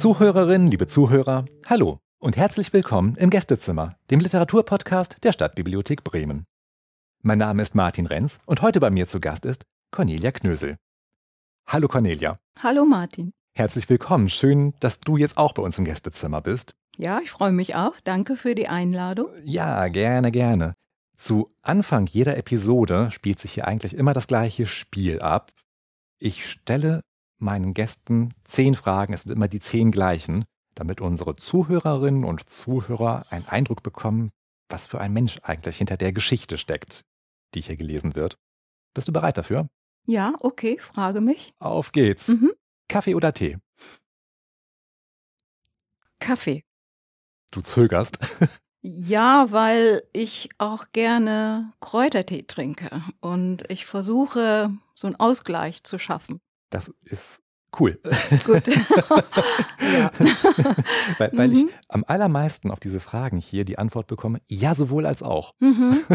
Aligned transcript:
Liebe 0.00 0.14
Zuhörerinnen, 0.14 0.70
liebe 0.70 0.86
Zuhörer, 0.86 1.44
hallo 1.66 1.98
und 2.18 2.38
herzlich 2.38 2.72
willkommen 2.72 3.16
im 3.16 3.28
Gästezimmer, 3.28 3.96
dem 4.10 4.20
Literaturpodcast 4.20 5.22
der 5.22 5.32
Stadtbibliothek 5.32 6.04
Bremen. 6.04 6.46
Mein 7.22 7.36
Name 7.36 7.60
ist 7.60 7.74
Martin 7.74 8.06
Renz 8.06 8.38
und 8.46 8.62
heute 8.62 8.80
bei 8.80 8.88
mir 8.88 9.06
zu 9.06 9.20
Gast 9.20 9.44
ist 9.44 9.66
Cornelia 9.90 10.30
Knösel. 10.30 10.78
Hallo 11.66 11.86
Cornelia. 11.86 12.38
Hallo 12.62 12.86
Martin. 12.86 13.32
Herzlich 13.54 13.90
willkommen. 13.90 14.30
Schön, 14.30 14.72
dass 14.80 15.00
du 15.00 15.18
jetzt 15.18 15.36
auch 15.36 15.52
bei 15.52 15.62
uns 15.62 15.76
im 15.76 15.84
Gästezimmer 15.84 16.40
bist. 16.40 16.72
Ja, 16.96 17.20
ich 17.22 17.30
freue 17.30 17.52
mich 17.52 17.74
auch. 17.74 18.00
Danke 18.02 18.36
für 18.36 18.54
die 18.54 18.68
Einladung. 18.68 19.28
Ja, 19.44 19.86
gerne, 19.88 20.30
gerne. 20.30 20.76
Zu 21.18 21.54
Anfang 21.60 22.06
jeder 22.06 22.38
Episode 22.38 23.10
spielt 23.10 23.38
sich 23.38 23.52
hier 23.52 23.68
eigentlich 23.68 23.92
immer 23.92 24.14
das 24.14 24.28
gleiche 24.28 24.64
Spiel 24.64 25.20
ab. 25.20 25.52
Ich 26.18 26.50
stelle 26.50 27.02
meinen 27.40 27.74
Gästen 27.74 28.34
zehn 28.44 28.74
Fragen, 28.74 29.12
es 29.12 29.22
sind 29.22 29.32
immer 29.32 29.48
die 29.48 29.60
zehn 29.60 29.90
gleichen, 29.90 30.44
damit 30.74 31.00
unsere 31.00 31.36
Zuhörerinnen 31.36 32.24
und 32.24 32.48
Zuhörer 32.48 33.26
einen 33.30 33.46
Eindruck 33.46 33.82
bekommen, 33.82 34.30
was 34.68 34.86
für 34.86 35.00
ein 35.00 35.12
Mensch 35.12 35.36
eigentlich 35.42 35.78
hinter 35.78 35.96
der 35.96 36.12
Geschichte 36.12 36.58
steckt, 36.58 37.02
die 37.54 37.60
hier 37.60 37.76
gelesen 37.76 38.14
wird. 38.14 38.38
Bist 38.94 39.08
du 39.08 39.12
bereit 39.12 39.38
dafür? 39.38 39.68
Ja, 40.06 40.34
okay, 40.40 40.78
frage 40.80 41.20
mich. 41.20 41.52
Auf 41.58 41.92
geht's. 41.92 42.28
Mhm. 42.28 42.52
Kaffee 42.88 43.14
oder 43.14 43.32
Tee? 43.32 43.58
Kaffee. 46.18 46.64
Du 47.50 47.60
zögerst. 47.60 48.18
Ja, 48.82 49.52
weil 49.52 50.04
ich 50.14 50.48
auch 50.56 50.86
gerne 50.92 51.74
Kräutertee 51.80 52.44
trinke 52.44 53.02
und 53.20 53.70
ich 53.70 53.84
versuche, 53.84 54.70
so 54.94 55.06
einen 55.06 55.16
Ausgleich 55.16 55.84
zu 55.84 55.98
schaffen. 55.98 56.40
Das 56.70 56.92
ist 57.02 57.42
cool. 57.78 58.00
Gut. 58.44 58.66
ja. 59.80 60.10
weil, 61.18 61.30
weil 61.34 61.48
mhm. 61.48 61.54
ich 61.54 61.66
am 61.88 62.04
allermeisten 62.06 62.70
auf 62.70 62.80
diese 62.80 63.00
Fragen 63.00 63.38
hier 63.38 63.64
die 63.64 63.78
Antwort 63.78 64.06
bekomme, 64.06 64.40
ja, 64.48 64.74
sowohl 64.74 65.06
als 65.06 65.22
auch. 65.22 65.54
Mhm. 65.60 65.96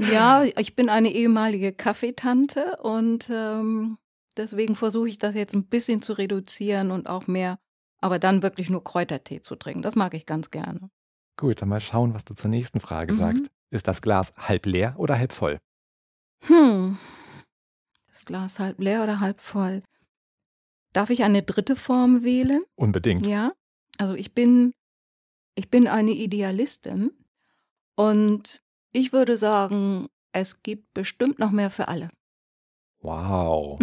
Ja, 0.00 0.44
ich 0.44 0.74
bin 0.76 0.88
eine 0.88 1.12
ehemalige 1.12 1.74
Kaffeetante 1.74 2.78
und 2.82 3.28
ähm, 3.30 3.98
deswegen 4.34 4.74
versuche 4.74 5.10
ich 5.10 5.18
das 5.18 5.34
jetzt 5.34 5.54
ein 5.54 5.66
bisschen 5.66 6.00
zu 6.00 6.14
reduzieren 6.14 6.90
und 6.90 7.06
auch 7.06 7.26
mehr, 7.26 7.58
aber 8.00 8.18
dann 8.18 8.42
wirklich 8.42 8.70
nur 8.70 8.82
Kräutertee 8.82 9.42
zu 9.42 9.56
trinken. 9.56 9.82
Das 9.82 9.96
mag 9.96 10.14
ich 10.14 10.24
ganz 10.24 10.50
gerne. 10.50 10.88
Gut, 11.36 11.60
dann 11.60 11.68
mal 11.68 11.82
schauen, 11.82 12.14
was 12.14 12.24
du 12.24 12.32
zur 12.32 12.48
nächsten 12.48 12.80
Frage 12.80 13.12
mhm. 13.12 13.18
sagst. 13.18 13.50
Ist 13.70 13.88
das 13.88 14.00
Glas 14.00 14.32
halb 14.38 14.64
leer 14.64 14.94
oder 14.96 15.18
halb 15.18 15.34
voll? 15.34 15.58
Hm. 16.46 16.98
Das 18.20 18.26
Glas 18.26 18.58
halb 18.58 18.78
leer 18.80 19.02
oder 19.02 19.20
halb 19.20 19.40
voll? 19.40 19.82
Darf 20.92 21.08
ich 21.08 21.22
eine 21.22 21.42
dritte 21.42 21.74
Form 21.74 22.22
wählen? 22.22 22.62
Unbedingt. 22.74 23.24
Ja. 23.24 23.54
Also 23.96 24.12
ich 24.12 24.34
bin, 24.34 24.74
ich 25.54 25.70
bin 25.70 25.88
eine 25.88 26.10
Idealistin 26.10 27.12
und 27.96 28.62
ich 28.92 29.14
würde 29.14 29.38
sagen, 29.38 30.08
es 30.32 30.62
gibt 30.62 30.92
bestimmt 30.92 31.38
noch 31.38 31.50
mehr 31.50 31.70
für 31.70 31.88
alle. 31.88 32.10
Wow. 33.00 33.80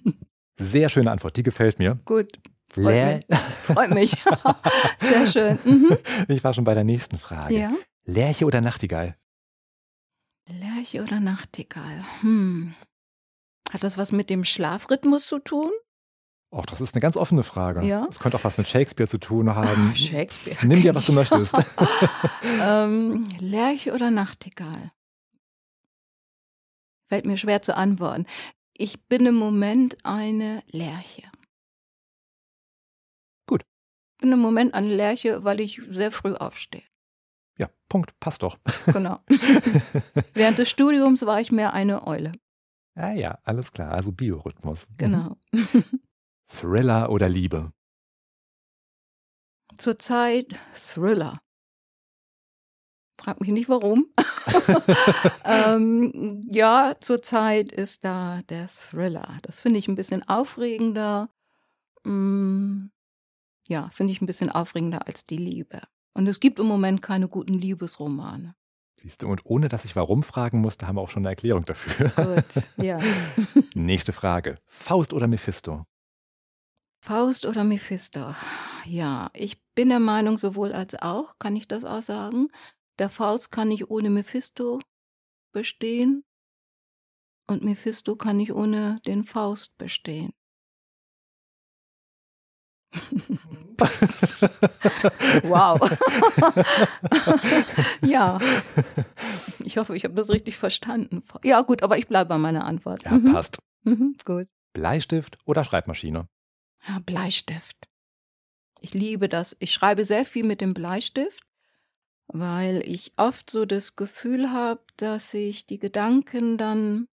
Sehr 0.58 0.88
schöne 0.88 1.12
Antwort, 1.12 1.36
die 1.36 1.44
gefällt 1.44 1.78
mir. 1.78 2.00
Gut. 2.06 2.40
Freut 2.68 2.86
Leer 2.86 3.20
mich. 3.28 3.38
Freut 3.54 3.94
mich. 3.94 4.10
Sehr 4.98 5.26
schön. 5.28 5.58
Mhm. 5.64 5.96
Ich 6.26 6.42
war 6.42 6.52
schon 6.54 6.64
bei 6.64 6.74
der 6.74 6.82
nächsten 6.82 7.20
Frage. 7.20 7.56
Ja? 7.56 7.72
Lerche 8.04 8.46
oder 8.46 8.60
Nachtigall? 8.60 9.16
Lerche 10.48 11.04
oder 11.04 11.20
Nachtigall? 11.20 12.04
Hm. 12.22 12.74
Hat 13.72 13.82
das 13.82 13.98
was 13.98 14.12
mit 14.12 14.30
dem 14.30 14.44
Schlafrhythmus 14.44 15.26
zu 15.26 15.38
tun? 15.38 15.70
Och, 16.50 16.64
das 16.66 16.80
ist 16.80 16.94
eine 16.94 17.00
ganz 17.00 17.16
offene 17.16 17.42
Frage. 17.42 17.84
Ja. 17.84 18.06
Es 18.08 18.20
könnte 18.20 18.38
auch 18.38 18.44
was 18.44 18.56
mit 18.56 18.68
Shakespeare 18.68 19.08
zu 19.08 19.18
tun 19.18 19.54
haben. 19.54 19.90
Ach, 19.92 19.96
Shakespeare. 19.96 20.56
Nimm 20.66 20.80
dir, 20.80 20.94
was 20.94 21.06
du 21.06 21.12
möchtest. 21.12 21.56
ähm, 22.62 23.26
Lerche 23.40 23.92
oder 23.92 24.10
Nachtigall? 24.10 24.92
Fällt 27.08 27.26
mir 27.26 27.36
schwer 27.36 27.62
zu 27.62 27.76
antworten. 27.76 28.26
Ich 28.72 29.06
bin 29.06 29.26
im 29.26 29.34
Moment 29.34 30.04
eine 30.04 30.62
Lerche. 30.70 31.22
Gut. 33.46 33.62
Ich 34.14 34.22
bin 34.22 34.32
im 34.32 34.38
Moment 34.38 34.74
eine 34.74 34.94
Lerche, 34.94 35.44
weil 35.44 35.60
ich 35.60 35.80
sehr 35.90 36.10
früh 36.10 36.34
aufstehe. 36.34 36.84
Ja, 37.58 37.70
Punkt, 37.88 38.18
passt 38.20 38.42
doch. 38.42 38.58
Genau. 38.92 39.20
Während 40.34 40.58
des 40.58 40.70
Studiums 40.70 41.24
war 41.26 41.40
ich 41.40 41.50
mehr 41.52 41.72
eine 41.72 42.06
Eule. 42.06 42.32
Ja, 42.96 43.12
ja, 43.12 43.38
alles 43.44 43.72
klar. 43.72 43.92
Also 43.92 44.10
Biorhythmus. 44.10 44.88
Genau. 44.96 45.36
Thriller 46.48 47.10
oder 47.10 47.28
Liebe? 47.28 47.72
Zurzeit 49.76 50.58
Thriller. 50.74 51.40
Frag 53.18 53.40
mich 53.40 53.50
nicht 53.50 53.68
warum. 53.68 54.06
ähm, 55.44 56.42
ja, 56.50 56.94
zurzeit 57.00 57.72
ist 57.72 58.04
da 58.04 58.40
der 58.48 58.66
Thriller. 58.68 59.36
Das 59.42 59.60
finde 59.60 59.78
ich 59.78 59.88
ein 59.88 59.94
bisschen 59.94 60.26
aufregender. 60.28 61.28
Mm, 62.04 62.86
ja, 63.68 63.88
finde 63.90 64.12
ich 64.12 64.20
ein 64.20 64.26
bisschen 64.26 64.50
aufregender 64.50 65.06
als 65.06 65.26
die 65.26 65.36
Liebe. 65.36 65.82
Und 66.14 66.26
es 66.28 66.40
gibt 66.40 66.58
im 66.58 66.66
Moment 66.66 67.02
keine 67.02 67.28
guten 67.28 67.54
Liebesromane. 67.54 68.54
Siehst 68.98 69.22
du, 69.22 69.28
und 69.28 69.44
ohne 69.44 69.68
dass 69.68 69.84
ich 69.84 69.94
warum 69.94 70.22
fragen 70.22 70.60
musste, 70.60 70.86
haben 70.86 70.96
wir 70.96 71.02
auch 71.02 71.10
schon 71.10 71.22
eine 71.22 71.30
Erklärung 71.30 71.64
dafür. 71.66 72.08
Gut, 72.10 72.62
ja. 72.82 72.98
Nächste 73.74 74.12
Frage. 74.12 74.58
Faust 74.66 75.12
oder 75.12 75.26
Mephisto? 75.26 75.84
Faust 77.04 77.44
oder 77.44 77.62
Mephisto? 77.62 78.34
Ja, 78.86 79.30
ich 79.34 79.62
bin 79.74 79.90
der 79.90 80.00
Meinung, 80.00 80.38
sowohl 80.38 80.72
als 80.72 80.94
auch, 81.00 81.38
kann 81.38 81.54
ich 81.56 81.68
das 81.68 81.84
auch 81.84 82.02
sagen. 82.02 82.48
Der 82.98 83.10
Faust 83.10 83.50
kann 83.50 83.68
nicht 83.68 83.90
ohne 83.90 84.08
Mephisto 84.08 84.80
bestehen 85.52 86.24
und 87.46 87.62
Mephisto 87.62 88.16
kann 88.16 88.38
nicht 88.38 88.52
ohne 88.52 89.00
den 89.06 89.24
Faust 89.24 89.76
bestehen. 89.78 90.32
Wow. 95.42 95.80
ja. 98.02 98.38
Ich 99.64 99.78
hoffe, 99.78 99.96
ich 99.96 100.04
habe 100.04 100.14
das 100.14 100.30
richtig 100.30 100.56
verstanden. 100.56 101.22
Ja, 101.42 101.62
gut, 101.62 101.82
aber 101.82 101.98
ich 101.98 102.08
bleibe 102.08 102.28
bei 102.28 102.38
meiner 102.38 102.64
Antwort. 102.64 103.04
Ja, 103.04 103.12
mhm. 103.12 103.32
passt. 103.32 103.58
Mhm, 103.84 104.16
gut. 104.24 104.48
Bleistift 104.72 105.38
oder 105.44 105.64
Schreibmaschine? 105.64 106.28
Ja, 106.86 106.98
Bleistift. 107.04 107.88
Ich 108.80 108.94
liebe 108.94 109.28
das. 109.28 109.56
Ich 109.58 109.72
schreibe 109.72 110.04
sehr 110.04 110.24
viel 110.24 110.44
mit 110.44 110.60
dem 110.60 110.74
Bleistift, 110.74 111.44
weil 112.28 112.82
ich 112.86 113.12
oft 113.16 113.50
so 113.50 113.64
das 113.64 113.96
Gefühl 113.96 114.52
habe, 114.52 114.82
dass 114.96 115.34
ich 115.34 115.66
die 115.66 115.78
Gedanken 115.78 116.58
dann 116.58 117.08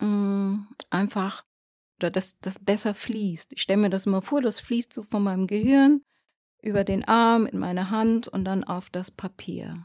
mh, 0.00 0.06
mm, 0.06 0.68
einfach 0.90 1.44
oder 2.00 2.10
dass 2.10 2.40
das 2.40 2.58
besser 2.58 2.94
fließt. 2.94 3.52
Ich 3.52 3.62
stelle 3.62 3.82
mir 3.82 3.90
das 3.90 4.06
immer 4.06 4.22
vor, 4.22 4.40
das 4.40 4.60
fließt 4.60 4.92
so 4.92 5.02
von 5.02 5.22
meinem 5.22 5.46
Gehirn 5.46 6.02
über 6.62 6.84
den 6.84 7.04
Arm 7.04 7.46
in 7.46 7.58
meine 7.58 7.90
Hand 7.90 8.28
und 8.28 8.44
dann 8.44 8.64
auf 8.64 8.90
das 8.90 9.10
Papier. 9.10 9.82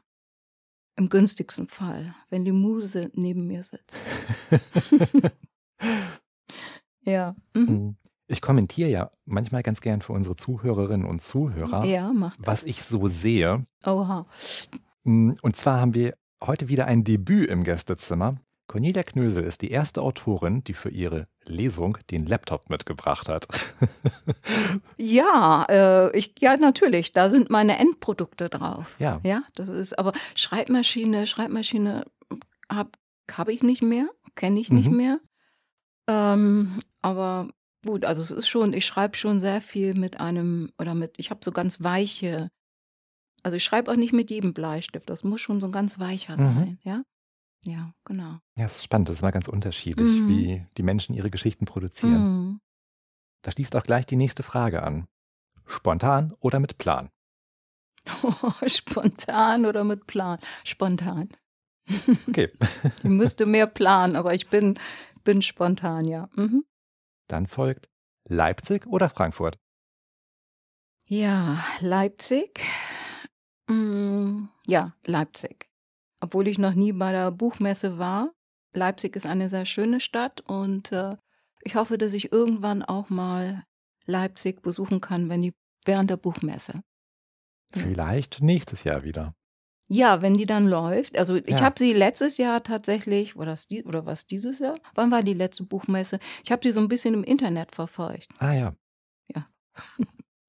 Im 0.97 1.09
günstigsten 1.09 1.67
Fall, 1.67 2.15
wenn 2.29 2.45
die 2.45 2.53
Muse 2.53 3.11
neben 3.13 3.47
mir 3.47 3.63
sitzt. 3.63 4.01
ja. 7.01 7.35
Mhm. 7.53 7.61
mhm. 7.63 7.95
Ich 8.27 8.41
kommentiere 8.41 8.89
ja 8.89 9.11
manchmal 9.25 9.61
ganz 9.61 9.81
gern 9.81 10.01
für 10.01 10.13
unsere 10.13 10.35
Zuhörerinnen 10.35 11.05
und 11.05 11.21
Zuhörer, 11.21 11.85
ja, 11.85 12.11
was 12.39 12.63
ich 12.63 12.81
so 12.81 13.07
sehe. 13.07 13.67
Oha. 13.85 14.25
Mm, 15.03 15.33
und 15.43 15.55
zwar 15.55 15.79
haben 15.79 15.93
wir 15.93 16.17
heute 16.43 16.67
wieder 16.67 16.87
ein 16.87 17.03
Debüt 17.03 17.51
im 17.51 17.63
Gästezimmer. 17.63 18.37
Cornelia 18.75 19.03
Knösel 19.03 19.45
ist 19.45 19.61
die 19.61 19.71
erste 19.71 20.01
Autorin, 20.01 20.61
die 20.65 20.73
für 20.73 20.89
ihre 20.89 21.29
Lesung 21.45 21.97
den 22.11 22.25
Laptop 22.25 22.69
mitgebracht 22.69 23.29
hat. 23.29 23.47
ja, 24.97 25.65
äh, 25.69 26.17
ich, 26.17 26.35
ja, 26.39 26.57
natürlich. 26.57 27.13
Da 27.13 27.29
sind 27.29 27.49
meine 27.49 27.79
Endprodukte 27.79 28.49
drauf. 28.49 28.97
Ja. 28.99 29.21
Ja, 29.23 29.43
das 29.55 29.69
ist, 29.69 29.97
aber 29.97 30.11
Schreibmaschine, 30.35 31.25
Schreibmaschine 31.25 32.03
habe 32.69 32.89
hab 33.31 33.47
ich 33.47 33.63
nicht 33.63 33.81
mehr, 33.81 34.09
kenne 34.35 34.59
ich 34.59 34.69
nicht 34.69 34.89
mhm. 34.89 34.97
mehr. 34.97 35.19
Ähm, 36.09 36.79
aber 37.01 37.47
Gut, 37.85 38.03
also 38.03 38.21
es 38.21 38.31
ist 38.31 38.49
schon, 38.49 38.73
ich 38.73 38.85
schreibe 38.85 39.15
schon 39.15 39.39
sehr 39.39 39.61
viel 39.61 39.93
mit 39.93 40.19
einem 40.19 40.73
oder 40.77 40.95
mit, 40.95 41.13
ich 41.17 41.29
habe 41.29 41.39
so 41.45 41.51
ganz 41.51 41.81
weiche, 41.81 42.49
also 43.41 43.55
ich 43.55 43.63
schreibe 43.63 43.91
auch 43.91 43.95
nicht 43.95 44.11
mit 44.11 44.31
jedem 44.31 44.53
Bleistift, 44.53 45.07
das 45.07 45.23
muss 45.23 45.39
schon 45.39 45.61
so 45.61 45.67
ein 45.67 45.71
ganz 45.71 45.97
weicher 45.99 46.33
mhm. 46.33 46.37
sein, 46.37 46.55
mhm. 46.55 46.77
ja? 46.81 47.03
Ja, 47.67 47.93
genau. 48.03 48.39
Ja, 48.57 48.65
es 48.65 48.77
ist 48.77 48.83
spannend, 48.83 49.09
das 49.09 49.17
ist 49.17 49.21
mal 49.21 49.31
ganz 49.31 49.47
unterschiedlich, 49.47 50.21
mhm. 50.21 50.27
wie 50.27 50.65
die 50.77 50.83
Menschen 50.83 51.15
ihre 51.15 51.31
Geschichten 51.31 51.65
produzieren. 51.65 52.21
Mhm. 52.21 52.59
Da 53.41 53.51
schließt 53.51 53.75
auch 53.75 53.83
gleich 53.83 54.05
die 54.05 54.15
nächste 54.15 54.43
Frage 54.43 54.83
an. 54.83 55.07
Spontan 55.65 56.33
oder 56.39 56.59
mit 56.59 56.77
Plan? 56.77 57.09
Oh, 58.23 58.51
spontan 58.67 59.65
oder 59.65 59.83
mit 59.83 60.05
Plan? 60.05 60.39
Spontan. 60.63 61.29
Okay. 62.27 62.51
ich 62.97 63.03
müsste 63.03 63.45
mehr 63.45 63.67
planen, 63.67 64.15
aber 64.15 64.33
ich 64.33 64.47
bin, 64.47 64.79
bin 65.23 65.41
spontan, 65.41 66.05
ja. 66.05 66.29
Mhm. 66.35 66.65
Dann 67.27 67.47
folgt 67.47 67.89
Leipzig 68.27 68.87
oder 68.87 69.09
Frankfurt? 69.09 69.57
Ja, 71.07 71.63
Leipzig. 71.81 72.61
Mm, 73.67 74.45
ja, 74.65 74.93
Leipzig. 75.05 75.69
Obwohl 76.25 76.47
ich 76.47 76.57
noch 76.57 76.73
nie 76.73 76.91
bei 76.91 77.11
der 77.11 77.29
Buchmesse 77.29 77.99
war. 77.99 78.31
Leipzig 78.73 79.15
ist 79.15 79.27
eine 79.27 79.47
sehr 79.47 79.65
schöne 79.65 79.99
Stadt 79.99 80.41
und 80.41 80.91
äh, 80.91 81.17
ich 81.61 81.75
hoffe, 81.75 81.99
dass 81.99 82.13
ich 82.15 82.31
irgendwann 82.31 82.81
auch 82.81 83.11
mal 83.11 83.63
Leipzig 84.07 84.63
besuchen 84.63 85.01
kann, 85.01 85.29
wenn 85.29 85.43
die 85.43 85.53
während 85.85 86.09
der 86.09 86.17
Buchmesse. 86.17 86.81
Vielleicht 87.71 88.41
nächstes 88.41 88.83
Jahr 88.83 89.03
wieder. 89.03 89.35
Ja, 89.87 90.23
wenn 90.23 90.33
die 90.33 90.47
dann 90.47 90.67
läuft. 90.67 91.15
Also 91.15 91.35
ich 91.35 91.59
Ja. 91.59 91.61
habe 91.61 91.75
sie 91.77 91.93
letztes 91.93 92.37
Jahr 92.39 92.63
tatsächlich, 92.63 93.35
das 93.35 93.67
die, 93.67 93.83
oder 93.83 94.07
was 94.07 94.25
dieses 94.25 94.57
Jahr? 94.57 94.79
Wann 94.95 95.11
war 95.11 95.21
die 95.21 95.35
letzte 95.35 95.63
Buchmesse? 95.63 96.17
Ich 96.43 96.51
habe 96.51 96.63
sie 96.63 96.71
so 96.71 96.79
ein 96.79 96.87
bisschen 96.87 97.13
im 97.13 97.23
Internet 97.23 97.75
verfolgt. 97.75 98.29
Ah 98.39 98.53
ja. 98.53 98.75
Ja. 99.27 99.47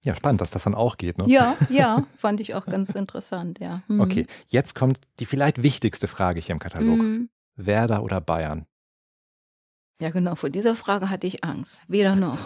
Ja, 0.06 0.14
spannend, 0.14 0.40
dass 0.40 0.52
das 0.52 0.62
dann 0.62 0.76
auch 0.76 0.98
geht. 0.98 1.18
Ne? 1.18 1.24
Ja, 1.26 1.56
ja, 1.68 2.04
fand 2.16 2.38
ich 2.38 2.54
auch 2.54 2.64
ganz 2.64 2.90
interessant, 2.90 3.58
ja. 3.58 3.82
Mhm. 3.88 4.00
Okay, 4.00 4.26
jetzt 4.46 4.76
kommt 4.76 5.00
die 5.18 5.26
vielleicht 5.26 5.64
wichtigste 5.64 6.06
Frage 6.06 6.38
hier 6.38 6.52
im 6.52 6.60
Katalog. 6.60 6.96
Mhm. 6.96 7.28
Werder 7.56 8.04
oder 8.04 8.20
Bayern? 8.20 8.66
Ja, 10.00 10.10
genau, 10.10 10.36
vor 10.36 10.48
dieser 10.48 10.76
Frage 10.76 11.10
hatte 11.10 11.26
ich 11.26 11.42
Angst. 11.42 11.82
Weder 11.88 12.14
noch. 12.14 12.38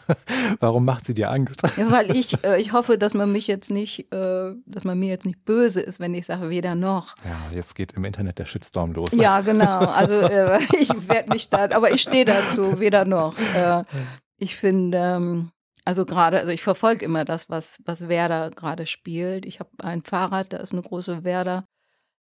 Warum 0.60 0.86
macht 0.86 1.06
sie 1.06 1.12
dir 1.12 1.30
Angst? 1.30 1.60
Ja, 1.76 1.90
weil 1.90 2.16
ich, 2.16 2.42
äh, 2.42 2.58
ich 2.58 2.72
hoffe, 2.72 2.96
dass 2.96 3.12
man 3.12 3.30
mich 3.30 3.48
jetzt 3.48 3.70
nicht, 3.70 4.10
äh, 4.10 4.54
dass 4.64 4.84
man 4.84 4.98
mir 4.98 5.10
jetzt 5.10 5.26
nicht 5.26 5.44
böse 5.44 5.82
ist, 5.82 6.00
wenn 6.00 6.14
ich 6.14 6.24
sage, 6.24 6.48
weder 6.48 6.74
noch. 6.74 7.16
Ja, 7.22 7.54
jetzt 7.54 7.74
geht 7.74 7.92
im 7.92 8.06
Internet 8.06 8.38
der 8.38 8.46
Shitstorm 8.46 8.92
los. 8.92 9.10
Ja, 9.12 9.42
genau. 9.42 9.80
Also 9.80 10.14
äh, 10.14 10.58
ich 10.80 10.88
werde 11.06 11.30
mich 11.30 11.50
da, 11.50 11.64
aber 11.64 11.92
ich 11.92 12.00
stehe 12.00 12.24
dazu, 12.24 12.78
weder 12.78 13.04
noch. 13.04 13.36
Äh, 13.54 13.84
ich 14.38 14.56
finde, 14.56 14.98
ähm, 14.98 15.50
also 15.84 16.06
gerade, 16.06 16.38
also 16.38 16.50
ich 16.50 16.62
verfolge 16.62 17.04
immer 17.04 17.24
das, 17.24 17.50
was, 17.50 17.80
was 17.84 18.08
Werder 18.08 18.50
gerade 18.50 18.86
spielt. 18.86 19.44
Ich 19.44 19.60
habe 19.60 19.70
ein 19.78 20.02
Fahrrad, 20.02 20.52
da 20.52 20.58
ist 20.58 20.72
eine 20.72 20.82
große 20.82 21.24
Werder, 21.24 21.66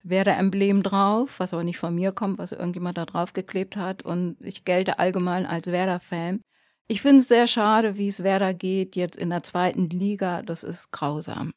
Werder-Emblem 0.04 0.84
drauf, 0.84 1.40
was 1.40 1.54
aber 1.54 1.64
nicht 1.64 1.78
von 1.78 1.96
mir 1.96 2.12
kommt, 2.12 2.38
was 2.38 2.52
irgendjemand 2.52 2.98
da 2.98 3.06
drauf 3.06 3.32
geklebt 3.32 3.78
hat. 3.78 4.04
Und 4.04 4.36
ich 4.42 4.66
gelte 4.66 5.00
allgemein 5.00 5.46
als 5.46 5.68
Werder-Fan. 5.68 6.42
Ich 6.88 7.02
finde 7.02 7.22
es 7.22 7.30
sehr 7.30 7.48
schade, 7.48 7.98
wie 7.98 8.10
es 8.10 8.24
Werder 8.24 8.54
geht 8.54 8.98
jetzt 8.98 9.16
in 9.16 9.30
der 9.30 9.44
zweiten 9.44 9.90
Liga. 9.90 10.42
Das 10.42 10.64
ist 10.64 10.92
grausam. 10.92 11.54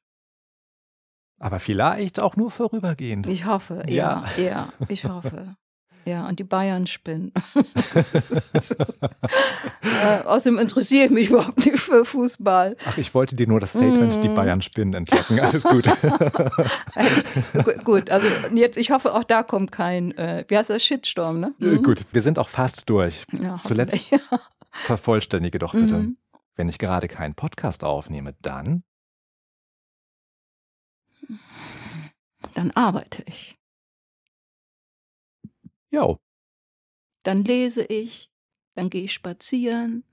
Aber 1.39 1.59
vielleicht 1.59 2.21
auch 2.21 2.37
nur 2.37 2.53
vorübergehend. 2.53 3.27
Ich 3.27 3.45
hoffe, 3.45 3.83
ja, 3.89 4.25
ja, 4.39 4.73
ich 4.89 5.05
hoffe. 5.05 5.57
Ja, 6.07 6.29
und 6.29 6.39
die 6.39 6.45
Bayern 6.45 6.87
spinnen. 6.87 7.33
so. 8.61 8.75
äh, 9.83 10.23
außerdem 10.25 10.59
interessiere 10.59 11.07
ich 11.07 11.11
mich 11.11 11.31
überhaupt 11.31 11.67
nicht 11.67 11.79
für 11.81 12.05
Fußball. 12.05 12.77
Ach, 12.87 12.97
ich 12.97 13.13
wollte 13.13 13.35
dir 13.35 13.49
nur 13.49 13.59
das 13.59 13.71
Statement, 13.71 14.17
Mm. 14.17 14.21
die 14.21 14.29
Bayern 14.29 14.63
spinnen, 14.63 14.95
entlocken. 14.95 15.41
Alles 15.41 15.65
gut. 15.65 15.87
Echt? 16.95 17.29
Gu- 17.65 17.83
Gut, 17.85 18.11
also 18.11 18.27
jetzt, 18.55 18.77
ich 18.77 18.91
hoffe, 18.93 19.15
auch 19.15 19.25
da 19.25 19.43
kommt 19.43 19.73
kein, 19.73 20.13
äh, 20.17 20.45
wie 20.47 20.57
heißt 20.57 20.71
das, 20.71 20.85
Shitstorm, 20.85 21.41
ne? 21.41 21.55
Mhm. 21.59 21.83
gut, 21.83 22.01
wir 22.13 22.23
sind 22.23 22.39
auch 22.39 22.49
fast 22.49 22.89
durch. 22.89 23.25
Ja, 23.33 23.61
Zuletzt- 23.65 23.95
hoffentlich. 24.13 24.21
Vervollständige 24.85 25.59
doch 25.59 25.73
bitte. 25.73 25.95
Mhm. 25.95 26.17
Wenn 26.55 26.69
ich 26.69 26.79
gerade 26.79 27.09
keinen 27.09 27.35
Podcast 27.35 27.83
aufnehme, 27.83 28.35
dann 28.43 28.85
Dann 32.55 32.71
arbeite 32.73 33.23
ich. 33.27 33.56
Jo, 35.91 36.19
Dann 37.23 37.43
lese 37.43 37.85
ich. 37.85 38.31
Dann 38.75 38.91
gehe 38.91 39.05
ich 39.05 39.13
spazieren. 39.13 40.05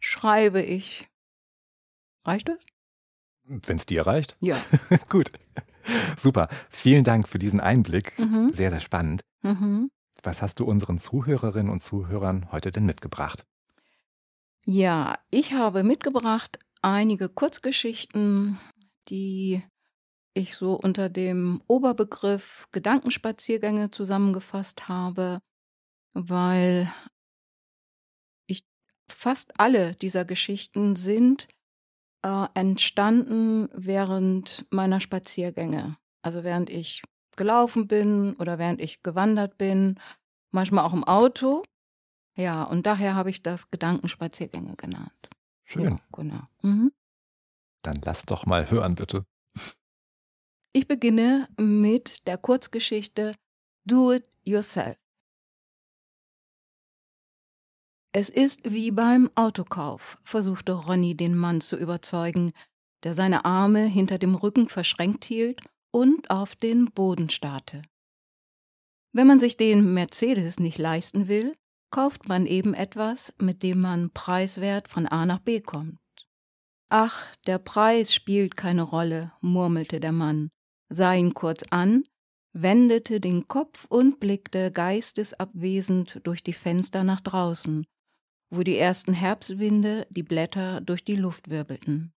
Schreibe 0.00 0.62
ich. 0.62 1.08
Reicht 2.24 2.48
das? 2.48 2.64
wenn 3.44 3.76
es 3.76 3.86
dir 3.86 4.06
reicht. 4.06 4.36
Ja. 4.40 4.56
Gut. 5.08 5.32
Super. 6.16 6.48
Vielen 6.70 7.04
Dank 7.04 7.28
für 7.28 7.38
diesen 7.38 7.60
Einblick. 7.60 8.18
Mhm. 8.18 8.52
Sehr, 8.54 8.70
sehr 8.70 8.80
spannend. 8.80 9.22
Mhm. 9.42 9.90
Was 10.22 10.42
hast 10.42 10.60
du 10.60 10.64
unseren 10.64 11.00
Zuhörerinnen 11.00 11.70
und 11.70 11.82
Zuhörern 11.82 12.50
heute 12.52 12.70
denn 12.70 12.86
mitgebracht? 12.86 13.44
Ja, 14.64 15.18
ich 15.30 15.52
habe 15.54 15.82
mitgebracht 15.82 16.58
einige 16.82 17.28
Kurzgeschichten, 17.28 18.60
die 19.08 19.62
ich 20.34 20.56
so 20.56 20.74
unter 20.74 21.08
dem 21.08 21.62
Oberbegriff 21.66 22.66
Gedankenspaziergänge 22.72 23.90
zusammengefasst 23.90 24.88
habe, 24.88 25.40
weil 26.14 26.92
ich 28.46 28.64
fast 29.08 29.60
alle 29.60 29.92
dieser 29.92 30.24
Geschichten 30.24 30.96
sind 30.96 31.48
äh, 32.22 32.46
entstanden 32.54 33.68
während 33.72 34.64
meiner 34.70 35.00
Spaziergänge. 35.00 35.96
Also 36.22 36.44
während 36.44 36.70
ich 36.70 37.02
gelaufen 37.36 37.86
bin 37.88 38.34
oder 38.34 38.58
während 38.58 38.80
ich 38.80 39.02
gewandert 39.02 39.58
bin, 39.58 39.98
manchmal 40.50 40.84
auch 40.84 40.92
im 40.92 41.04
Auto. 41.04 41.64
Ja, 42.36 42.62
und 42.64 42.86
daher 42.86 43.14
habe 43.14 43.30
ich 43.30 43.42
das 43.42 43.70
Gedankenspaziergänge 43.70 44.76
genannt. 44.76 45.30
Schön. 45.64 45.84
Ja, 45.84 45.96
genau. 46.12 46.42
Mhm. 46.62 46.92
Dann 47.82 48.00
lass 48.04 48.24
doch 48.24 48.46
mal 48.46 48.70
hören, 48.70 48.94
bitte. 48.94 49.24
Ich 50.74 50.88
beginne 50.88 51.48
mit 51.58 52.26
der 52.26 52.38
Kurzgeschichte 52.38 53.34
Do 53.84 54.12
It 54.12 54.26
Yourself. 54.44 54.96
Es 58.14 58.30
ist 58.30 58.70
wie 58.72 58.90
beim 58.90 59.30
Autokauf, 59.34 60.18
versuchte 60.22 60.72
Ronny 60.72 61.14
den 61.14 61.36
Mann 61.36 61.60
zu 61.60 61.76
überzeugen, 61.76 62.52
der 63.02 63.12
seine 63.12 63.44
Arme 63.44 63.84
hinter 63.84 64.18
dem 64.18 64.34
Rücken 64.34 64.70
verschränkt 64.70 65.26
hielt 65.26 65.60
und 65.90 66.30
auf 66.30 66.56
den 66.56 66.86
Boden 66.86 67.28
starrte. 67.28 67.82
Wenn 69.12 69.26
man 69.26 69.38
sich 69.38 69.58
den 69.58 69.92
Mercedes 69.92 70.58
nicht 70.58 70.78
leisten 70.78 71.28
will, 71.28 71.54
kauft 71.90 72.28
man 72.28 72.46
eben 72.46 72.72
etwas, 72.72 73.34
mit 73.38 73.62
dem 73.62 73.82
man 73.82 74.10
preiswert 74.10 74.88
von 74.88 75.06
A 75.06 75.26
nach 75.26 75.40
B 75.40 75.60
kommt. 75.60 75.98
Ach, 76.88 77.26
der 77.46 77.58
Preis 77.58 78.14
spielt 78.14 78.56
keine 78.56 78.82
Rolle, 78.82 79.32
murmelte 79.42 80.00
der 80.00 80.12
Mann, 80.12 80.50
sah 80.94 81.14
ihn 81.14 81.34
kurz 81.34 81.62
an, 81.70 82.02
wendete 82.52 83.20
den 83.20 83.46
Kopf 83.46 83.86
und 83.88 84.20
blickte 84.20 84.70
geistesabwesend 84.70 86.20
durch 86.24 86.42
die 86.42 86.52
Fenster 86.52 87.02
nach 87.02 87.20
draußen, 87.20 87.86
wo 88.50 88.62
die 88.62 88.76
ersten 88.76 89.14
Herbstwinde 89.14 90.06
die 90.10 90.22
Blätter 90.22 90.80
durch 90.80 91.04
die 91.04 91.16
Luft 91.16 91.50
wirbelten. 91.50 92.12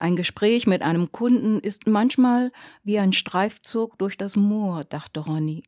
Ein 0.00 0.14
Gespräch 0.14 0.66
mit 0.66 0.82
einem 0.82 1.10
Kunden 1.10 1.58
ist 1.58 1.86
manchmal 1.88 2.52
wie 2.84 2.98
ein 2.98 3.12
Streifzug 3.12 3.98
durch 3.98 4.16
das 4.16 4.36
Moor, 4.36 4.84
dachte 4.84 5.20
Ronny. 5.20 5.64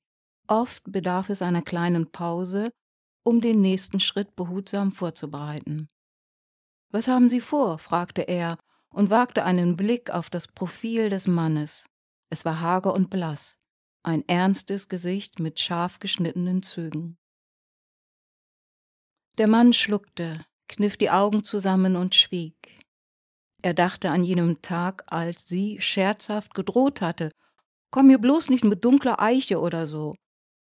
Oft 0.46 0.84
bedarf 0.84 1.30
es 1.30 1.42
einer 1.42 1.62
kleinen 1.62 2.12
Pause, 2.12 2.70
um 3.24 3.40
den 3.40 3.60
nächsten 3.60 3.98
Schritt 3.98 4.36
behutsam 4.36 4.92
vorzubereiten. 4.92 5.88
Was 6.90 7.08
haben 7.08 7.28
Sie 7.28 7.40
vor? 7.40 7.78
fragte 7.78 8.22
er 8.22 8.58
und 8.92 9.10
wagte 9.10 9.44
einen 9.44 9.76
Blick 9.76 10.10
auf 10.10 10.30
das 10.30 10.48
Profil 10.48 11.08
des 11.08 11.26
Mannes. 11.26 11.86
Es 12.30 12.44
war 12.44 12.60
hager 12.60 12.94
und 12.94 13.10
blass, 13.10 13.58
ein 14.02 14.26
ernstes 14.28 14.88
Gesicht 14.88 15.40
mit 15.40 15.58
scharf 15.60 15.98
geschnittenen 15.98 16.62
Zügen. 16.62 17.18
Der 19.38 19.46
Mann 19.46 19.72
schluckte, 19.72 20.44
kniff 20.68 20.96
die 20.96 21.10
Augen 21.10 21.44
zusammen 21.44 21.96
und 21.96 22.14
schwieg. 22.14 22.56
Er 23.62 23.74
dachte 23.74 24.10
an 24.10 24.24
jenem 24.24 24.62
Tag, 24.62 25.04
als 25.06 25.46
sie 25.46 25.80
scherzhaft 25.80 26.54
gedroht 26.54 27.00
hatte. 27.00 27.30
Komm 27.90 28.06
mir 28.06 28.18
bloß 28.18 28.50
nicht 28.50 28.64
mit 28.64 28.84
dunkler 28.84 29.20
Eiche 29.20 29.60
oder 29.60 29.86
so. 29.86 30.14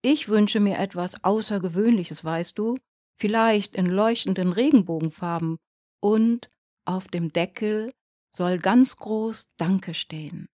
Ich 0.03 0.29
wünsche 0.29 0.61
mir 0.61 0.79
etwas 0.79 1.25
Außergewöhnliches, 1.25 2.25
weißt 2.25 2.59
du? 2.59 2.77
Vielleicht 3.17 3.75
in 3.75 3.87
leuchtenden 3.87 4.53
Regenbogenfarben. 4.53 5.57
Und 6.01 6.51
auf 6.85 7.09
dem 7.09 7.33
Deckel 7.33 7.93
soll 8.35 8.59
ganz 8.59 8.97
groß 8.97 9.49
Danke 9.57 9.95
stehen. 9.95 10.49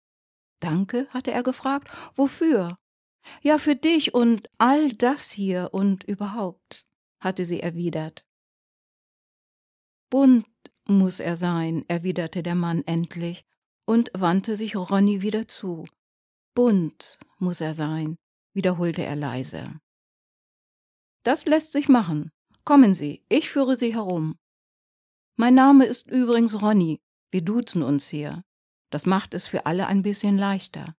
Danke? 0.60 1.08
hatte 1.10 1.32
er 1.32 1.44
gefragt. 1.44 1.90
Wofür? 2.16 2.78
Ja, 3.42 3.58
für 3.58 3.76
dich 3.76 4.14
und 4.14 4.50
all 4.58 4.92
das 4.94 5.32
hier 5.32 5.70
und 5.72 6.04
überhaupt, 6.04 6.86
hatte 7.22 7.46
sie 7.46 7.62
erwidert. 7.62 8.26
Bunt 10.10 10.48
muss 10.86 11.20
er 11.20 11.36
sein, 11.36 11.86
erwiderte 11.88 12.44
der 12.44 12.56
Mann 12.56 12.84
endlich 12.86 13.46
und 13.86 14.10
wandte 14.14 14.58
sich 14.58 14.76
Ronny 14.76 15.22
wieder 15.22 15.48
zu. 15.48 15.88
Bunt 16.56 17.18
muss 17.38 17.62
er 17.62 17.74
sein, 17.74 18.18
wiederholte 18.54 19.04
er 19.04 19.16
leise. 19.16 19.80
Das 21.24 21.46
lässt 21.46 21.72
sich 21.72 21.90
machen. 21.90 22.32
Kommen 22.66 22.94
Sie, 22.94 23.24
ich 23.30 23.50
führe 23.50 23.78
Sie 23.78 23.94
herum. 23.94 24.38
Mein 25.36 25.54
Name 25.54 25.86
ist 25.86 26.10
übrigens 26.10 26.62
Ronny. 26.62 27.00
Wir 27.32 27.44
duzen 27.44 27.84
uns 27.84 28.08
hier. 28.10 28.44
Das 28.92 29.06
macht 29.06 29.34
es 29.34 29.48
für 29.48 29.66
alle 29.66 29.88
ein 29.88 30.02
bisschen 30.02 30.38
leichter. 30.38 30.96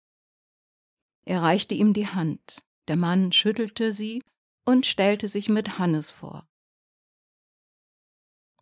Er 1.26 1.42
reichte 1.42 1.74
ihm 1.74 1.94
die 1.94 2.08
Hand. 2.08 2.64
Der 2.88 2.98
Mann 2.98 3.32
schüttelte 3.32 3.94
sie 3.94 4.24
und 4.66 4.86
stellte 4.86 5.28
sich 5.28 5.50
mit 5.50 5.80
Hannes 5.80 6.12
vor. 6.12 6.48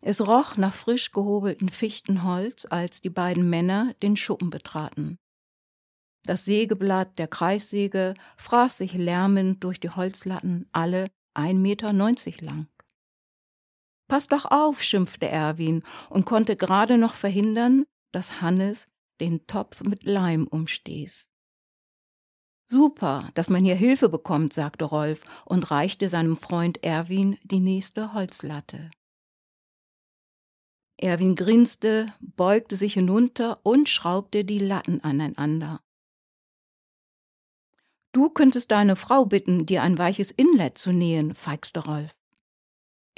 Es 0.00 0.26
roch 0.26 0.56
nach 0.56 0.74
frisch 0.74 1.10
gehobeltem 1.10 1.68
Fichtenholz, 1.68 2.66
als 2.70 3.00
die 3.00 3.10
beiden 3.10 3.50
Männer 3.50 3.94
den 4.02 4.16
Schuppen 4.16 4.50
betraten. 4.50 5.18
Das 6.24 6.44
Sägeblatt 6.44 7.18
der 7.18 7.26
Kreissäge 7.26 8.14
fraß 8.36 8.78
sich 8.78 8.92
lärmend 8.92 9.64
durch 9.64 9.80
die 9.80 9.90
Holzlatten, 9.90 10.68
alle 10.72 11.10
1,90 11.34 11.54
Meter 11.54 11.92
lang. 12.44 12.68
Pass 14.08 14.26
doch 14.26 14.46
auf, 14.46 14.82
schimpfte 14.82 15.28
Erwin 15.28 15.82
und 16.08 16.24
konnte 16.24 16.56
gerade 16.56 16.96
noch 16.96 17.14
verhindern, 17.14 17.84
dass 18.10 18.40
Hannes 18.40 18.88
den 19.20 19.46
Topf 19.46 19.82
mit 19.82 20.04
Leim 20.04 20.46
umstieß. 20.46 21.30
Super, 22.70 23.30
dass 23.34 23.48
man 23.48 23.64
hier 23.64 23.74
Hilfe 23.74 24.08
bekommt, 24.08 24.52
sagte 24.52 24.84
Rolf 24.84 25.22
und 25.46 25.70
reichte 25.70 26.08
seinem 26.08 26.36
Freund 26.36 26.82
Erwin 26.84 27.38
die 27.42 27.60
nächste 27.60 28.12
Holzlatte. 28.12 28.90
Erwin 30.98 31.34
grinste, 31.34 32.12
beugte 32.20 32.76
sich 32.76 32.94
hinunter 32.94 33.60
und 33.62 33.88
schraubte 33.88 34.44
die 34.44 34.58
Latten 34.58 35.02
aneinander. 35.02 35.80
Du 38.12 38.30
könntest 38.30 38.70
deine 38.70 38.96
Frau 38.96 39.24
bitten, 39.26 39.64
dir 39.64 39.82
ein 39.82 39.96
weiches 39.96 40.30
Inlet 40.30 40.76
zu 40.76 40.92
nähen, 40.92 41.34
feixte 41.34 41.84
Rolf. 41.84 42.17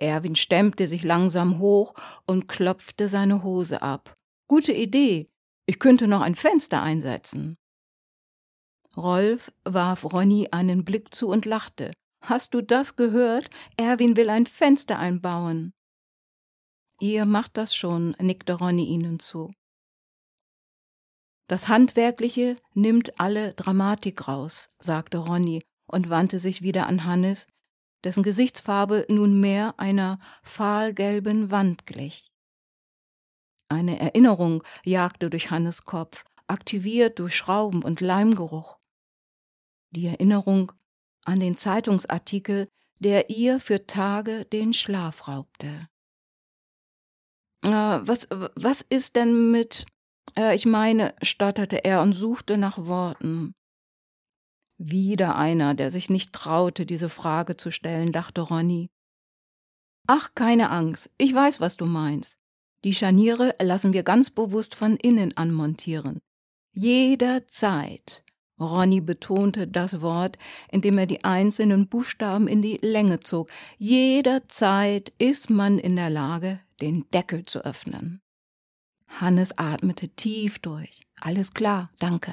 Erwin 0.01 0.35
stemmte 0.35 0.89
sich 0.89 1.05
langsam 1.05 1.59
hoch 1.59 1.95
und 2.27 2.49
klopfte 2.49 3.09
seine 3.09 3.43
Hose 3.43 3.83
ab. 3.83 4.15
Gute 4.49 4.73
Idee. 4.73 5.29
Ich 5.67 5.79
könnte 5.79 6.09
noch 6.09 6.23
ein 6.23 6.35
Fenster 6.35 6.83
einsetzen. 6.83 7.57
Rolf 8.97 9.53
warf 9.65 10.05
Ronny 10.13 10.49
einen 10.51 10.85
Blick 10.85 11.15
zu 11.15 11.29
und 11.29 11.45
lachte. 11.45 11.93
Hast 12.23 12.55
du 12.55 12.61
das 12.61 12.97
gehört? 12.97 13.49
Erwin 13.77 14.17
will 14.17 14.31
ein 14.31 14.47
Fenster 14.47 14.99
einbauen. 14.99 15.73
Ihr 17.01 17.25
macht 17.25 17.57
das 17.57 17.75
schon, 17.75 18.17
nickte 18.19 18.55
Ronny 18.55 18.85
ihnen 18.85 19.21
zu. 19.21 19.53
Das 21.47 21.69
Handwerkliche 21.69 22.57
nimmt 22.75 23.19
alle 23.19 23.55
Dramatik 23.55 24.29
raus, 24.29 24.71
sagte 24.79 25.19
Ronny 25.19 25.63
und 25.87 26.09
wandte 26.09 26.39
sich 26.39 26.63
wieder 26.63 26.87
an 26.87 27.05
Hannes, 27.05 27.47
dessen 28.05 28.23
Gesichtsfarbe 28.23 29.07
nunmehr 29.09 29.75
einer 29.79 30.19
fahlgelben 30.43 31.51
Wand 31.51 31.87
glich. 31.87 32.31
Eine 33.69 34.01
Erinnerung 34.01 34.65
jagte 34.85 35.31
durch 35.31 35.51
Hannes 35.51 35.85
Kopf, 35.85 36.25
aktiviert 36.47 37.19
durch 37.19 37.37
Schrauben 37.37 37.83
und 37.83 38.01
Leimgeruch. 38.01 38.79
Die 39.91 40.07
Erinnerung 40.07 40.73
an 41.25 41.39
den 41.39 41.57
Zeitungsartikel, 41.57 42.69
der 42.99 43.31
ihr 43.31 43.61
für 43.61 43.87
Tage 43.87 44.45
den 44.45 44.73
Schlaf 44.73 45.29
raubte. 45.29 45.89
Äh, 47.65 47.69
was, 47.71 48.29
was 48.31 48.83
ist 48.83 49.17
denn 49.17 49.51
mit, 49.51 49.87
äh, 50.37 50.55
ich 50.55 50.67
meine, 50.67 51.15
stotterte 51.23 51.85
er 51.85 52.03
und 52.03 52.13
suchte 52.13 52.59
nach 52.59 52.79
Worten. 52.87 53.55
Wieder 54.83 55.37
einer, 55.37 55.75
der 55.75 55.91
sich 55.91 56.09
nicht 56.09 56.33
traute, 56.33 56.87
diese 56.87 57.11
Frage 57.11 57.59
zu 57.59 57.71
stellen, 57.71 58.13
dachte 58.13 58.41
Ronny. 58.41 58.89
Ach, 60.07 60.31
keine 60.35 60.71
Angst, 60.71 61.11
ich 61.19 61.35
weiß, 61.35 61.61
was 61.61 61.77
du 61.77 61.85
meinst. 61.85 62.39
Die 62.85 62.95
Scharniere 62.95 63.55
lassen 63.61 63.93
wir 63.93 64.03
ganz 64.05 64.31
bewusst 64.31 64.75
von 64.75 64.97
innen 64.97 65.37
anmontieren. 65.37 66.21
Jederzeit. 66.73 68.25
Ronny 68.59 69.03
betonte 69.03 69.69
das 69.69 70.01
Wort, 70.01 70.39
indem 70.71 70.97
er 70.97 71.07
die 71.07 71.25
einzelnen 71.25 71.87
Buchstaben 71.87 72.49
in 72.49 72.63
die 72.63 72.79
Länge 72.81 73.21
zog. 73.21 73.51
Jederzeit 73.77 75.13
ist 75.19 75.51
man 75.51 75.79
in 75.79 75.97
der 75.97 76.09
Lage, 76.09 76.59
den 76.81 77.05
Deckel 77.11 77.45
zu 77.45 77.63
öffnen. 77.67 78.23
Hannes 79.09 79.59
atmete 79.59 80.09
tief 80.09 80.59
durch. 80.59 81.03
Alles 81.21 81.53
klar, 81.53 81.91
danke. 81.99 82.33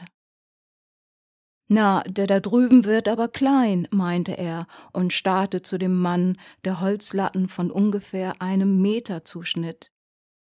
Na, 1.70 2.02
der 2.04 2.28
da 2.28 2.40
drüben 2.40 2.86
wird 2.86 3.10
aber 3.10 3.28
klein, 3.28 3.88
meinte 3.92 4.38
er 4.38 4.68
und 4.94 5.12
starrte 5.12 5.62
zu 5.62 5.78
dem 5.78 6.00
Mann, 6.00 6.38
der 6.64 6.80
Holzlatten 6.80 7.50
von 7.50 7.72
ungefähr 7.72 8.42
einem 8.42 8.82
Meter 8.82 9.26
zuschnitt. 9.26 9.92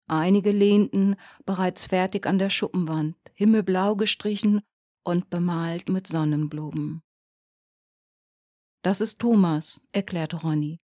Einige 0.07 0.51
lehnten 0.51 1.15
bereits 1.45 1.85
fertig 1.85 2.27
an 2.27 2.37
der 2.37 2.49
Schuppenwand, 2.49 3.15
himmelblau 3.33 3.95
gestrichen 3.95 4.61
und 5.03 5.29
bemalt 5.29 5.89
mit 5.89 6.05
Sonnenblumen. 6.05 7.01
Das 8.83 9.01
ist 9.01 9.19
Thomas, 9.19 9.79
erklärte 9.93 10.35
Ronny. 10.35 10.79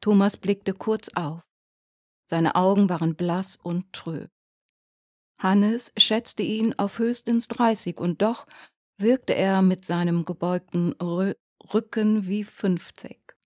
Thomas 0.00 0.36
blickte 0.36 0.72
kurz 0.72 1.10
auf. 1.10 1.42
Seine 2.28 2.56
Augen 2.56 2.88
waren 2.88 3.14
blass 3.14 3.56
und 3.56 3.92
trüb. 3.92 4.30
Hannes 5.38 5.92
schätzte 5.96 6.42
ihn 6.42 6.74
auf 6.78 6.98
höchstens 6.98 7.48
dreißig, 7.48 7.98
und 7.98 8.22
doch 8.22 8.46
wirkte 8.98 9.34
er 9.34 9.62
mit 9.62 9.84
seinem 9.84 10.24
gebeugten 10.24 10.92
Rü 10.92 11.34
Rücken 11.72 12.26
wie 12.26 12.42
fünfzig. 12.42 13.36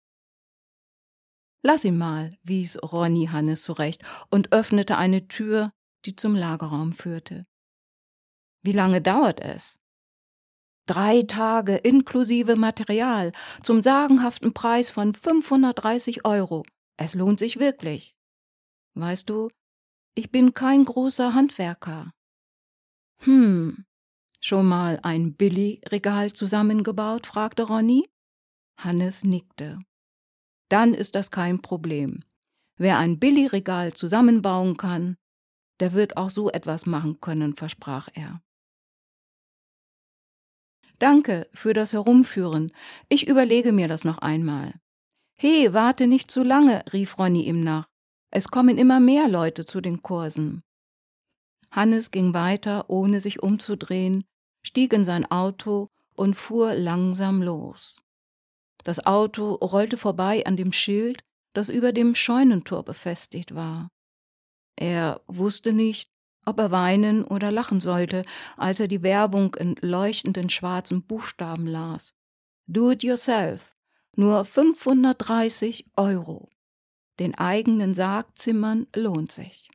Lass 1.63 1.85
ihn 1.85 1.99
mal, 1.99 2.37
wies 2.43 2.79
Ronny 2.83 3.27
Hannes 3.27 3.63
zurecht 3.63 4.03
und 4.31 4.53
öffnete 4.53 4.97
eine 4.97 5.29
Tür, 5.29 5.73
die 6.07 6.17
zum 6.17 6.35
Lagerraum 6.35 6.93
führte. 6.93 7.47
Wie 8.63 8.73
lange 8.73 9.03
dauert 9.03 9.41
es? 9.41 9.79
Drei 10.87 11.23
Tage 11.23 11.77
inklusive 11.77 12.57
Material 12.57 13.33
zum 13.63 13.83
sagenhaften 13.83 14.55
Preis 14.55 14.91
von 14.91 15.15
530 15.15 16.25
Euro. 16.25 16.65
Es 16.97 17.15
lohnt 17.15 17.41
sich 17.41 17.59
wirklich. 17.59 18.17
Weißt 18.95 19.29
du, 19.29 19.51
ich 20.15 20.31
bin 20.31 20.53
kein 20.53 20.85
großer 20.85 21.35
Handwerker. 21.35 22.13
Hm, 23.19 23.85
schon 24.47 24.67
mal 24.67 25.01
ein 25.03 25.35
Billy-Regal 25.35 26.33
zusammengebaut? 26.33 27.27
fragte 27.27 27.65
Ronny. 27.65 28.09
Hannes 28.79 29.25
nickte. 29.25 29.81
Dann 30.69 30.95
ist 30.95 31.17
das 31.17 31.33
kein 31.33 31.61
Problem. 31.63 32.23
Wer 32.79 32.99
ein 32.99 33.19
Billy-Regal 33.19 33.95
zusammenbauen 33.95 34.77
kann, 34.77 35.17
der 35.81 35.95
wird 35.95 36.17
auch 36.17 36.31
so 36.31 36.49
etwas 36.51 36.87
machen 36.87 37.21
können, 37.21 37.57
versprach 37.57 38.09
er. 38.15 38.41
Danke 41.01 41.49
für 41.53 41.73
das 41.73 41.93
Herumführen. 41.93 42.73
Ich 43.09 43.27
überlege 43.27 43.73
mir 43.73 43.89
das 43.89 44.05
noch 44.05 44.19
einmal. 44.19 44.75
He, 45.35 45.73
warte 45.73 46.07
nicht 46.07 46.31
zu 46.31 46.45
lange, 46.45 46.85
rief 46.93 47.19
Ronny 47.19 47.43
ihm 47.43 47.65
nach. 47.65 47.89
Es 48.31 48.49
kommen 48.49 48.79
immer 48.79 49.01
mehr 49.01 49.29
Leute 49.29 49.65
zu 49.65 49.81
den 49.81 50.03
Kursen. 50.03 50.63
Hannes 51.73 52.13
ging 52.13 52.33
weiter, 52.33 52.89
ohne 52.89 53.21
sich 53.21 53.43
umzudrehen, 53.43 54.25
stieg 54.67 54.93
in 54.93 55.05
sein 55.05 55.25
Auto 55.31 55.89
und 56.15 56.35
fuhr 56.35 56.75
langsam 56.75 57.41
los. 57.43 58.03
Das 58.83 59.07
Auto 59.07 59.55
rollte 59.55 59.97
vorbei 59.97 60.45
an 60.45 60.57
dem 60.57 60.73
Schild, 60.73 61.23
das 61.53 61.69
über 61.69 61.93
dem 61.93 62.15
Scheunentor 62.15 62.85
befestigt 62.85 63.55
war. 63.55 63.89
Er 64.77 65.21
wusste 65.27 65.73
nicht, 65.73 66.11
ob 66.45 66.59
er 66.59 66.71
weinen 66.71 67.25
oder 67.25 67.51
lachen 67.51 67.81
sollte, 67.81 68.25
als 68.57 68.81
er 68.81 68.89
die 68.89 69.03
Werbung 69.03 69.55
in 69.55 69.77
leuchtenden 69.81 70.51
schwarzen 70.51 71.03
Buchstaben 71.03 71.67
las. 71.67 72.15
Do 72.67 72.91
it 72.91 73.03
yourself. 73.03 73.77
Nur 74.17 74.45
530 74.45 75.91
Euro. 75.97 76.51
Den 77.19 77.35
eigenen 77.35 77.95
Sarg 77.95 78.37
zimmern 78.37 78.87
lohnt 78.95 79.33
sich. 79.33 79.69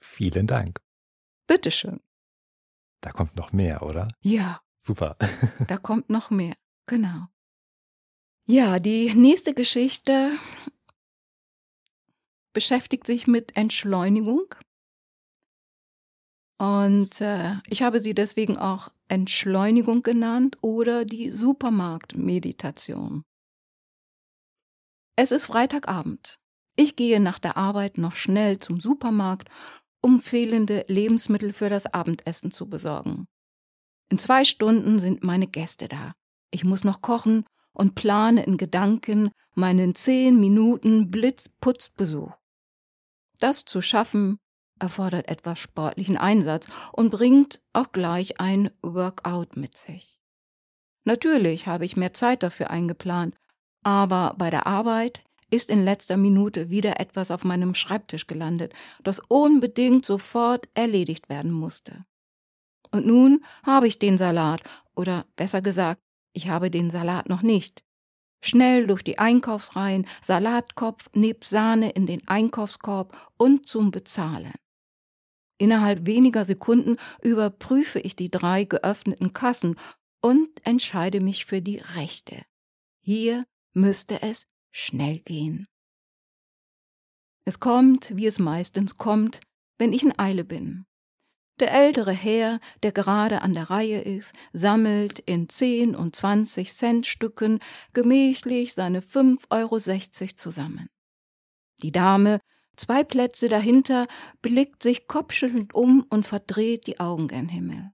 Vielen 0.00 0.46
Dank. 0.46 0.80
Bitteschön. 1.50 2.00
Da 3.00 3.10
kommt 3.10 3.34
noch 3.34 3.50
mehr, 3.50 3.82
oder? 3.82 4.06
Ja. 4.22 4.60
Super. 4.82 5.16
da 5.66 5.78
kommt 5.78 6.08
noch 6.08 6.30
mehr. 6.30 6.54
Genau. 6.86 7.26
Ja, 8.46 8.78
die 8.78 9.12
nächste 9.14 9.52
Geschichte 9.52 10.30
beschäftigt 12.52 13.04
sich 13.04 13.26
mit 13.26 13.56
Entschleunigung. 13.56 14.54
Und 16.58 17.20
äh, 17.20 17.56
ich 17.66 17.82
habe 17.82 17.98
sie 17.98 18.14
deswegen 18.14 18.56
auch 18.56 18.92
Entschleunigung 19.08 20.02
genannt 20.02 20.56
oder 20.60 21.04
die 21.04 21.32
Supermarktmeditation. 21.32 23.24
Es 25.16 25.32
ist 25.32 25.46
Freitagabend. 25.46 26.38
Ich 26.76 26.94
gehe 26.94 27.18
nach 27.18 27.40
der 27.40 27.56
Arbeit 27.56 27.98
noch 27.98 28.14
schnell 28.14 28.58
zum 28.58 28.80
Supermarkt, 28.80 29.50
um 30.00 30.20
fehlende 30.20 30.84
Lebensmittel 30.88 31.52
für 31.52 31.68
das 31.68 31.86
Abendessen 31.86 32.50
zu 32.50 32.68
besorgen. 32.68 33.26
In 34.10 34.18
zwei 34.18 34.44
Stunden 34.44 34.98
sind 34.98 35.22
meine 35.22 35.46
Gäste 35.46 35.88
da. 35.88 36.12
Ich 36.50 36.64
muss 36.64 36.84
noch 36.84 37.00
kochen 37.00 37.44
und 37.72 37.94
plane 37.94 38.44
in 38.44 38.56
Gedanken 38.56 39.30
meinen 39.54 39.94
zehn 39.94 40.40
Minuten 40.40 41.10
Blitzputzbesuch. 41.10 42.32
Das 43.38 43.64
zu 43.64 43.80
schaffen 43.80 44.38
erfordert 44.78 45.28
etwas 45.28 45.58
sportlichen 45.58 46.16
Einsatz 46.16 46.68
und 46.92 47.10
bringt 47.10 47.62
auch 47.72 47.92
gleich 47.92 48.40
ein 48.40 48.70
Workout 48.82 49.56
mit 49.56 49.76
sich. 49.76 50.18
Natürlich 51.04 51.66
habe 51.66 51.84
ich 51.84 51.96
mehr 51.96 52.12
Zeit 52.12 52.42
dafür 52.42 52.70
eingeplant, 52.70 53.36
aber 53.82 54.34
bei 54.36 54.50
der 54.50 54.66
Arbeit 54.66 55.22
ist 55.50 55.70
in 55.70 55.84
letzter 55.84 56.16
Minute 56.16 56.70
wieder 56.70 57.00
etwas 57.00 57.30
auf 57.30 57.44
meinem 57.44 57.74
Schreibtisch 57.74 58.26
gelandet, 58.26 58.72
das 59.02 59.20
unbedingt 59.28 60.06
sofort 60.06 60.68
erledigt 60.74 61.28
werden 61.28 61.50
musste. 61.52 62.04
Und 62.90 63.06
nun 63.06 63.44
habe 63.64 63.86
ich 63.86 63.98
den 63.98 64.18
Salat, 64.18 64.62
oder 64.94 65.26
besser 65.36 65.60
gesagt, 65.60 66.00
ich 66.32 66.48
habe 66.48 66.70
den 66.70 66.90
Salat 66.90 67.28
noch 67.28 67.42
nicht. 67.42 67.84
Schnell 68.42 68.86
durch 68.86 69.02
die 69.02 69.18
Einkaufsreihen, 69.18 70.06
Salatkopf 70.22 71.10
nebst 71.14 71.50
Sahne 71.50 71.90
in 71.90 72.06
den 72.06 72.26
Einkaufskorb 72.26 73.32
und 73.36 73.66
zum 73.66 73.90
Bezahlen. 73.90 74.54
Innerhalb 75.58 76.06
weniger 76.06 76.44
Sekunden 76.44 76.96
überprüfe 77.20 78.00
ich 78.00 78.16
die 78.16 78.30
drei 78.30 78.64
geöffneten 78.64 79.32
Kassen 79.32 79.76
und 80.22 80.48
entscheide 80.66 81.20
mich 81.20 81.44
für 81.44 81.60
die 81.60 81.76
rechte. 81.76 82.42
Hier 83.02 83.44
müsste 83.74 84.22
es 84.22 84.46
schnell 84.70 85.20
gehen. 85.20 85.66
Es 87.44 87.58
kommt, 87.58 88.16
wie 88.16 88.26
es 88.26 88.38
meistens 88.38 88.96
kommt, 88.96 89.40
wenn 89.78 89.92
ich 89.92 90.02
in 90.02 90.18
Eile 90.18 90.44
bin. 90.44 90.84
Der 91.58 91.72
ältere 91.72 92.12
Herr, 92.12 92.58
der 92.82 92.92
gerade 92.92 93.42
an 93.42 93.52
der 93.52 93.70
Reihe 93.70 94.00
ist, 94.00 94.34
sammelt 94.52 95.18
in 95.18 95.48
zehn 95.48 95.94
und 95.94 96.16
zwanzig 96.16 96.72
Cent 96.72 97.06
Stücken 97.06 97.58
gemächlich 97.92 98.72
seine 98.72 99.02
fünf 99.02 99.46
Euro 99.50 99.78
sechzig 99.78 100.36
zusammen. 100.36 100.88
Die 101.82 101.92
Dame, 101.92 102.40
zwei 102.76 103.04
Plätze 103.04 103.48
dahinter, 103.48 104.06
blickt 104.40 104.82
sich 104.82 105.06
kopfschüttelnd 105.06 105.74
um 105.74 106.06
und 106.08 106.26
verdreht 106.26 106.86
die 106.86 106.98
Augen 106.98 107.28
gen 107.28 107.48
Himmel. 107.48 107.90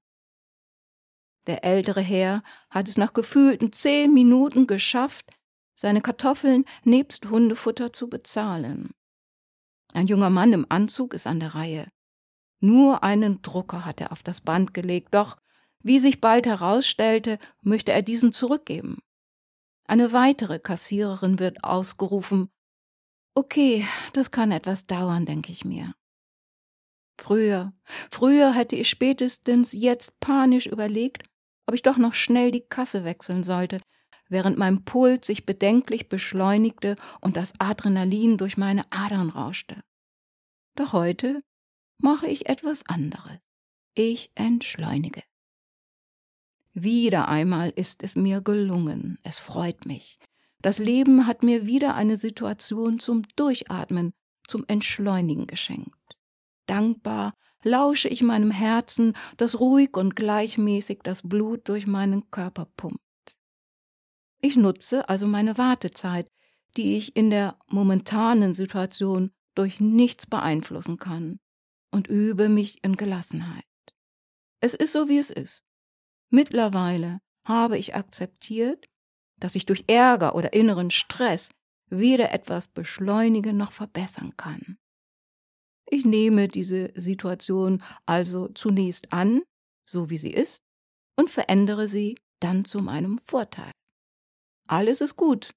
Der 1.46 1.64
ältere 1.64 2.00
Herr 2.00 2.42
hat 2.70 2.88
es 2.88 2.96
nach 2.96 3.14
gefühlten 3.14 3.72
zehn 3.72 4.12
Minuten 4.12 4.66
geschafft, 4.66 5.30
seine 5.76 6.00
Kartoffeln 6.00 6.64
nebst 6.82 7.30
Hundefutter 7.30 7.92
zu 7.92 8.08
bezahlen. 8.08 8.90
Ein 9.92 10.08
junger 10.08 10.30
Mann 10.30 10.52
im 10.52 10.66
Anzug 10.68 11.14
ist 11.14 11.26
an 11.26 11.38
der 11.38 11.54
Reihe. 11.54 11.88
Nur 12.60 13.04
einen 13.04 13.42
Drucker 13.42 13.84
hat 13.84 14.00
er 14.00 14.10
auf 14.10 14.22
das 14.22 14.40
Band 14.40 14.74
gelegt, 14.74 15.14
doch, 15.14 15.36
wie 15.80 15.98
sich 15.98 16.20
bald 16.20 16.46
herausstellte, 16.46 17.38
möchte 17.60 17.92
er 17.92 18.02
diesen 18.02 18.32
zurückgeben. 18.32 18.98
Eine 19.84 20.12
weitere 20.12 20.58
Kassiererin 20.58 21.38
wird 21.38 21.62
ausgerufen. 21.62 22.50
Okay, 23.34 23.86
das 24.14 24.30
kann 24.30 24.50
etwas 24.50 24.84
dauern, 24.84 25.26
denke 25.26 25.52
ich 25.52 25.64
mir. 25.64 25.94
Früher, 27.18 27.72
früher 28.10 28.52
hätte 28.52 28.76
ich 28.76 28.88
spätestens 28.88 29.72
jetzt 29.72 30.18
panisch 30.20 30.66
überlegt, 30.66 31.22
ob 31.66 31.74
ich 31.74 31.82
doch 31.82 31.98
noch 31.98 32.14
schnell 32.14 32.50
die 32.50 32.66
Kasse 32.66 33.04
wechseln 33.04 33.42
sollte, 33.42 33.78
während 34.28 34.58
mein 34.58 34.84
Puls 34.84 35.26
sich 35.26 35.46
bedenklich 35.46 36.08
beschleunigte 36.08 36.96
und 37.20 37.36
das 37.36 37.54
Adrenalin 37.58 38.38
durch 38.38 38.56
meine 38.56 38.82
Adern 38.90 39.30
rauschte. 39.30 39.82
Doch 40.74 40.92
heute 40.92 41.40
mache 41.98 42.26
ich 42.26 42.48
etwas 42.48 42.86
anderes. 42.86 43.38
Ich 43.94 44.30
entschleunige. 44.34 45.22
Wieder 46.74 47.28
einmal 47.28 47.70
ist 47.70 48.02
es 48.02 48.16
mir 48.16 48.42
gelungen. 48.42 49.18
Es 49.22 49.38
freut 49.38 49.86
mich. 49.86 50.18
Das 50.60 50.78
Leben 50.78 51.26
hat 51.26 51.42
mir 51.42 51.64
wieder 51.64 51.94
eine 51.94 52.16
Situation 52.16 52.98
zum 52.98 53.22
Durchatmen, 53.36 54.12
zum 54.46 54.64
Entschleunigen 54.68 55.46
geschenkt. 55.46 56.18
Dankbar 56.66 57.34
lausche 57.62 58.08
ich 58.08 58.22
meinem 58.22 58.50
Herzen, 58.50 59.14
das 59.36 59.60
ruhig 59.60 59.96
und 59.96 60.16
gleichmäßig 60.16 61.00
das 61.02 61.22
Blut 61.22 61.68
durch 61.68 61.86
meinen 61.86 62.30
Körper 62.30 62.66
pumpt. 62.76 63.05
Ich 64.40 64.56
nutze 64.56 65.08
also 65.08 65.26
meine 65.26 65.58
Wartezeit, 65.58 66.28
die 66.76 66.96
ich 66.96 67.16
in 67.16 67.30
der 67.30 67.58
momentanen 67.68 68.52
Situation 68.52 69.30
durch 69.54 69.80
nichts 69.80 70.26
beeinflussen 70.26 70.98
kann 70.98 71.40
und 71.90 72.08
übe 72.08 72.48
mich 72.48 72.84
in 72.84 72.96
Gelassenheit. 72.96 73.64
Es 74.60 74.74
ist 74.74 74.92
so, 74.92 75.08
wie 75.08 75.18
es 75.18 75.30
ist. 75.30 75.64
Mittlerweile 76.30 77.20
habe 77.44 77.78
ich 77.78 77.94
akzeptiert, 77.94 78.86
dass 79.38 79.54
ich 79.54 79.66
durch 79.66 79.84
Ärger 79.86 80.34
oder 80.34 80.52
inneren 80.52 80.90
Stress 80.90 81.50
weder 81.88 82.32
etwas 82.32 82.68
beschleunigen 82.68 83.56
noch 83.56 83.72
verbessern 83.72 84.36
kann. 84.36 84.78
Ich 85.88 86.04
nehme 86.04 86.48
diese 86.48 86.92
Situation 86.96 87.82
also 88.06 88.48
zunächst 88.48 89.12
an, 89.12 89.42
so 89.88 90.10
wie 90.10 90.18
sie 90.18 90.32
ist, 90.32 90.62
und 91.16 91.30
verändere 91.30 91.86
sie 91.86 92.16
dann 92.40 92.64
zu 92.64 92.80
meinem 92.80 93.18
Vorteil. 93.18 93.70
Alles 94.66 95.00
ist 95.00 95.16
gut, 95.16 95.54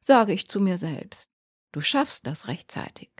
sage 0.00 0.32
ich 0.32 0.48
zu 0.48 0.60
mir 0.60 0.78
selbst. 0.78 1.30
Du 1.72 1.80
schaffst 1.80 2.26
das 2.26 2.48
rechtzeitig. 2.48 3.10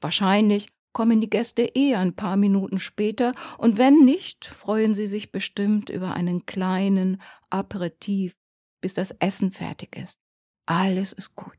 Wahrscheinlich 0.00 0.68
kommen 0.92 1.20
die 1.20 1.30
Gäste 1.30 1.62
eh 1.62 1.94
ein 1.94 2.14
paar 2.14 2.36
Minuten 2.36 2.78
später, 2.78 3.34
und 3.58 3.78
wenn 3.78 4.00
nicht, 4.00 4.44
freuen 4.44 4.94
sie 4.94 5.06
sich 5.06 5.32
bestimmt 5.32 5.90
über 5.90 6.14
einen 6.14 6.46
kleinen 6.46 7.20
Aperitif, 7.50 8.36
bis 8.80 8.94
das 8.94 9.10
Essen 9.12 9.52
fertig 9.52 9.96
ist. 9.96 10.18
Alles 10.66 11.12
ist 11.12 11.34
gut. 11.34 11.56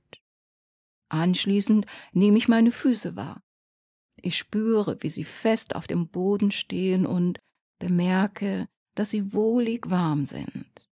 Anschließend 1.10 1.86
nehme 2.12 2.38
ich 2.38 2.48
meine 2.48 2.72
Füße 2.72 3.16
wahr. 3.16 3.42
Ich 4.22 4.38
spüre, 4.38 4.98
wie 5.02 5.10
sie 5.10 5.26
fest 5.26 5.76
auf 5.76 5.88
dem 5.88 6.08
Boden 6.08 6.52
stehen 6.52 7.06
und 7.06 7.39
bemerke, 7.80 8.68
dass 8.96 9.10
sie 9.10 9.34
wohlig 9.34 9.89
warm 9.89 10.26
sind. 10.26 10.88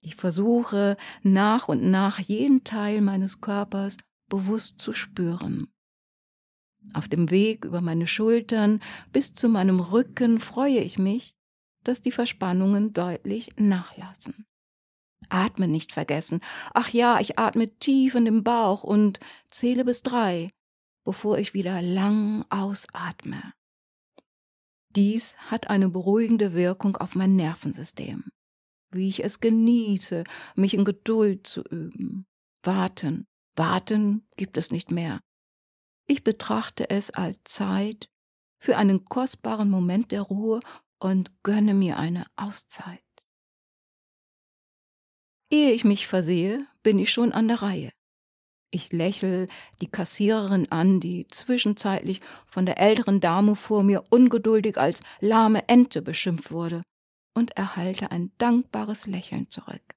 Ich 0.00 0.16
versuche 0.16 0.96
nach 1.22 1.68
und 1.68 1.90
nach 1.90 2.18
jeden 2.18 2.64
Teil 2.64 3.00
meines 3.00 3.40
Körpers 3.40 3.96
bewusst 4.28 4.80
zu 4.80 4.92
spüren. 4.92 5.68
Auf 6.94 7.08
dem 7.08 7.30
Weg 7.30 7.64
über 7.64 7.80
meine 7.80 8.06
Schultern 8.06 8.80
bis 9.12 9.34
zu 9.34 9.48
meinem 9.48 9.80
Rücken 9.80 10.40
freue 10.40 10.78
ich 10.78 10.98
mich, 10.98 11.34
dass 11.84 12.00
die 12.00 12.12
Verspannungen 12.12 12.92
deutlich 12.92 13.50
nachlassen. 13.56 14.46
Atme 15.28 15.68
nicht 15.68 15.92
vergessen. 15.92 16.40
Ach 16.72 16.88
ja, 16.90 17.20
ich 17.20 17.38
atme 17.38 17.68
tief 17.78 18.14
in 18.14 18.24
den 18.24 18.44
Bauch 18.44 18.84
und 18.84 19.20
zähle 19.48 19.84
bis 19.84 20.02
drei, 20.02 20.50
bevor 21.04 21.38
ich 21.38 21.54
wieder 21.54 21.82
lang 21.82 22.44
ausatme. 22.50 23.52
Dies 24.90 25.36
hat 25.38 25.68
eine 25.68 25.88
beruhigende 25.88 26.54
Wirkung 26.54 26.96
auf 26.96 27.14
mein 27.14 27.36
Nervensystem. 27.36 28.30
Wie 28.90 29.08
ich 29.08 29.22
es 29.22 29.40
genieße, 29.40 30.24
mich 30.54 30.74
in 30.74 30.84
Geduld 30.84 31.46
zu 31.46 31.62
üben. 31.62 32.26
Warten, 32.62 33.26
warten 33.56 34.26
gibt 34.36 34.56
es 34.56 34.70
nicht 34.70 34.90
mehr. 34.90 35.20
Ich 36.06 36.24
betrachte 36.24 36.88
es 36.90 37.10
als 37.10 37.38
Zeit 37.44 38.08
für 38.58 38.76
einen 38.76 39.04
kostbaren 39.04 39.70
Moment 39.70 40.10
der 40.10 40.22
Ruhe 40.22 40.60
und 40.98 41.42
gönne 41.42 41.74
mir 41.74 41.98
eine 41.98 42.26
Auszeit. 42.36 43.04
Ehe 45.50 45.72
ich 45.72 45.84
mich 45.84 46.06
versehe, 46.06 46.66
bin 46.82 46.98
ich 46.98 47.10
schon 47.10 47.32
an 47.32 47.48
der 47.48 47.62
Reihe. 47.62 47.92
Ich 48.70 48.92
lächel 48.92 49.48
die 49.80 49.90
Kassiererin 49.90 50.70
an, 50.70 51.00
die 51.00 51.26
zwischenzeitlich 51.28 52.20
von 52.46 52.66
der 52.66 52.78
älteren 52.78 53.20
Dame 53.20 53.56
vor 53.56 53.82
mir 53.82 54.04
ungeduldig 54.10 54.76
als 54.76 55.00
lahme 55.20 55.66
Ente 55.68 56.02
beschimpft 56.02 56.50
wurde, 56.50 56.82
und 57.38 57.56
erhalte 57.56 58.10
ein 58.10 58.32
dankbares 58.38 59.06
Lächeln 59.06 59.48
zurück. 59.48 59.94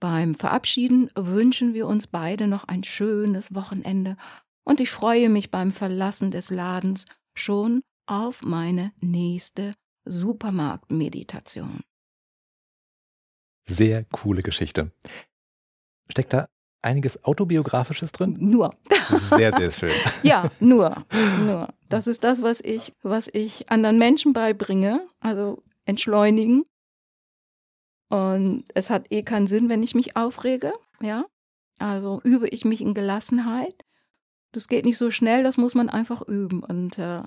Beim 0.00 0.34
Verabschieden 0.34 1.08
wünschen 1.14 1.72
wir 1.72 1.86
uns 1.86 2.06
beide 2.06 2.46
noch 2.48 2.64
ein 2.64 2.84
schönes 2.84 3.54
Wochenende 3.54 4.16
und 4.64 4.80
ich 4.80 4.90
freue 4.90 5.30
mich 5.30 5.50
beim 5.50 5.70
Verlassen 5.70 6.30
des 6.30 6.50
Ladens 6.50 7.06
schon 7.34 7.82
auf 8.06 8.42
meine 8.42 8.92
nächste 9.00 9.74
Supermarktmeditation. 10.04 11.82
Sehr 13.68 14.04
coole 14.04 14.42
Geschichte. 14.42 14.92
Steckt 16.08 16.32
da 16.32 16.48
einiges 16.82 17.24
autobiografisches 17.24 18.12
drin? 18.12 18.36
Nur. 18.38 18.74
Sehr, 19.08 19.56
sehr 19.56 19.70
schön. 19.70 19.90
ja, 20.22 20.50
nur, 20.60 21.04
nur. 21.40 21.68
Das 21.88 22.06
ist 22.06 22.22
das, 22.22 22.42
was 22.42 22.60
ich, 22.60 22.92
was 23.02 23.28
ich 23.28 23.70
anderen 23.70 23.98
Menschen 23.98 24.32
beibringe, 24.32 25.00
also 25.20 25.62
entschleunigen. 25.86 26.64
Und 28.08 28.64
es 28.74 28.90
hat 28.90 29.06
eh 29.10 29.22
keinen 29.22 29.46
Sinn, 29.46 29.68
wenn 29.68 29.82
ich 29.82 29.94
mich 29.94 30.16
aufrege, 30.16 30.72
ja. 31.00 31.24
Also 31.78 32.20
übe 32.22 32.48
ich 32.48 32.64
mich 32.64 32.80
in 32.80 32.94
Gelassenheit 32.94 33.86
das 34.56 34.68
geht 34.68 34.86
nicht 34.86 34.96
so 34.96 35.10
schnell, 35.10 35.42
das 35.42 35.58
muss 35.58 35.74
man 35.74 35.90
einfach 35.90 36.22
üben. 36.22 36.62
Und 36.62 36.98
äh, 36.98 37.22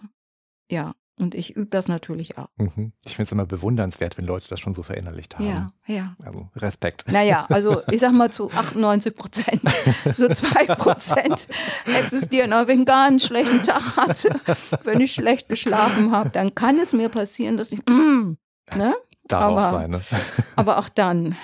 ja, 0.70 0.96
und 1.18 1.36
ich 1.36 1.56
übe 1.56 1.68
das 1.68 1.88
natürlich 1.88 2.38
auch. 2.38 2.48
Mhm. 2.58 2.94
Ich 3.06 3.16
finde 3.16 3.28
es 3.28 3.32
immer 3.32 3.46
bewundernswert, 3.46 4.18
wenn 4.18 4.26
Leute 4.26 4.48
das 4.50 4.60
schon 4.60 4.74
so 4.74 4.82
verinnerlicht 4.82 5.36
haben. 5.36 5.46
Ja, 5.46 5.74
ja. 5.86 6.16
Also 6.24 6.50
Respekt. 6.56 7.06
Naja, 7.12 7.46
also 7.50 7.82
ich 7.92 8.00
sag 8.00 8.14
mal 8.14 8.32
zu 8.32 8.50
98 8.50 9.16
Prozent. 9.16 9.62
So 10.18 10.28
zwei 10.30 10.66
Prozent 10.66 11.50
existieren. 11.86 12.52
Aber 12.52 12.68
wenn 12.68 12.82
ich 12.82 12.90
einen 12.90 13.10
ganz 13.10 13.26
schlechten 13.26 13.62
Tag 13.64 13.96
hatte, 13.96 14.40
wenn 14.84 15.00
ich 15.00 15.14
schlecht 15.14 15.50
geschlafen 15.50 16.12
habe, 16.12 16.30
dann 16.30 16.56
kann 16.56 16.80
es 16.80 16.94
mir 16.94 17.10
passieren, 17.10 17.58
dass 17.58 17.72
ich, 17.74 17.86
mm, 17.86 18.38
ne? 18.76 18.96
Darf 19.24 19.44
aber, 19.44 19.68
auch 19.68 19.72
sein, 19.72 19.92
ne? 19.92 20.02
aber 20.56 20.78
auch 20.80 20.90
dann 20.90 21.36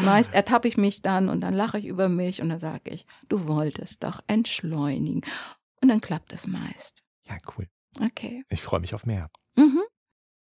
Meist 0.00 0.34
ertappe 0.34 0.66
ich 0.66 0.76
mich 0.76 1.02
dann 1.02 1.28
und 1.28 1.40
dann 1.40 1.54
lache 1.54 1.78
ich 1.78 1.84
über 1.84 2.08
mich 2.08 2.42
und 2.42 2.48
dann 2.48 2.58
sage 2.58 2.90
ich, 2.90 3.06
du 3.28 3.46
wolltest 3.46 4.02
doch 4.02 4.20
entschleunigen. 4.26 5.22
Und 5.80 5.88
dann 5.88 6.00
klappt 6.00 6.32
es 6.32 6.46
meist. 6.46 7.04
Ja, 7.24 7.36
cool. 7.56 7.68
Okay. 8.00 8.44
Ich 8.48 8.62
freue 8.62 8.80
mich 8.80 8.94
auf 8.94 9.06
mehr. 9.06 9.30
Mhm. 9.54 9.82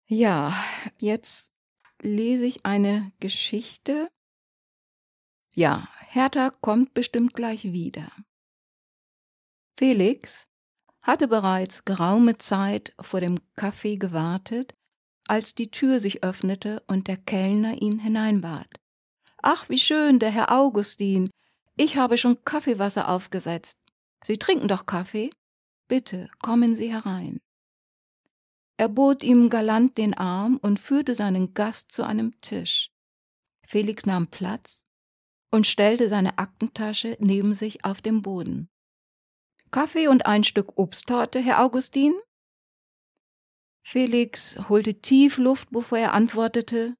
Ja, 0.06 0.54
jetzt 1.00 1.54
lese 2.02 2.46
ich 2.46 2.66
eine 2.66 3.12
Geschichte. 3.20 4.12
Ja, 5.56 5.88
Hertha 6.08 6.52
kommt 6.62 6.94
bestimmt 6.94 7.34
gleich 7.34 7.64
wieder. 7.72 8.12
Felix 9.76 10.50
hatte 11.02 11.28
bereits 11.28 11.84
geraume 11.84 12.38
Zeit 12.38 12.94
vor 13.00 13.22
dem 13.22 13.40
Café 13.58 13.98
gewartet, 13.98 14.76
als 15.32 15.56
die 15.56 15.72
Tür 15.72 16.02
sich 16.02 16.26
öffnete 16.26 16.84
und 16.88 17.08
der 17.08 17.15
Kellner 17.15 17.82
ihn 17.82 18.00
hineinbat. 18.00 18.67
Ach, 19.41 19.70
wie 19.70 19.78
schön, 19.78 20.20
der 20.20 20.30
Herr 20.30 20.52
Augustin. 20.52 21.30
Ich 21.78 21.96
habe 21.96 22.17
schon 22.17 22.44
Kaffeewasser 22.44 23.08
aufgesetzt. 23.08 23.78
Sie 24.26 24.36
trinken 24.36 24.67
doch 24.67 24.86
Kaffee? 24.86 25.30
Bitte, 25.88 26.30
kommen 26.41 26.76
Sie 26.76 26.91
herein. 26.91 27.39
Er 28.76 28.89
bot 28.89 29.24
ihm 29.24 29.50
galant 29.50 29.98
den 29.98 30.13
Arm 30.13 30.58
und 30.62 30.82
führte 30.82 31.15
seinen 31.15 31.54
Gast 31.54 31.94
zu 31.94 32.04
einem 32.04 32.38
Tisch. 32.41 32.91
Felix 33.65 34.06
nahm 34.06 34.28
Platz 34.28 34.86
und 35.50 35.65
stellte 35.65 36.10
seine 36.10 36.39
Aktentasche 36.39 37.15
neben 37.22 37.56
sich 37.56 37.86
auf 37.86 38.02
den 38.02 38.22
Boden. 38.22 38.70
Kaffee 39.72 40.10
und 40.10 40.26
ein 40.26 40.44
Stück 40.44 40.78
Obsttorte, 40.78 41.39
Herr 41.39 41.63
Augustin? 41.63 42.13
Felix 43.84 44.58
holte 44.70 45.02
tief 45.02 45.38
Luft, 45.38 45.70
bevor 45.72 45.98
er 45.98 46.13
antwortete 46.13 46.96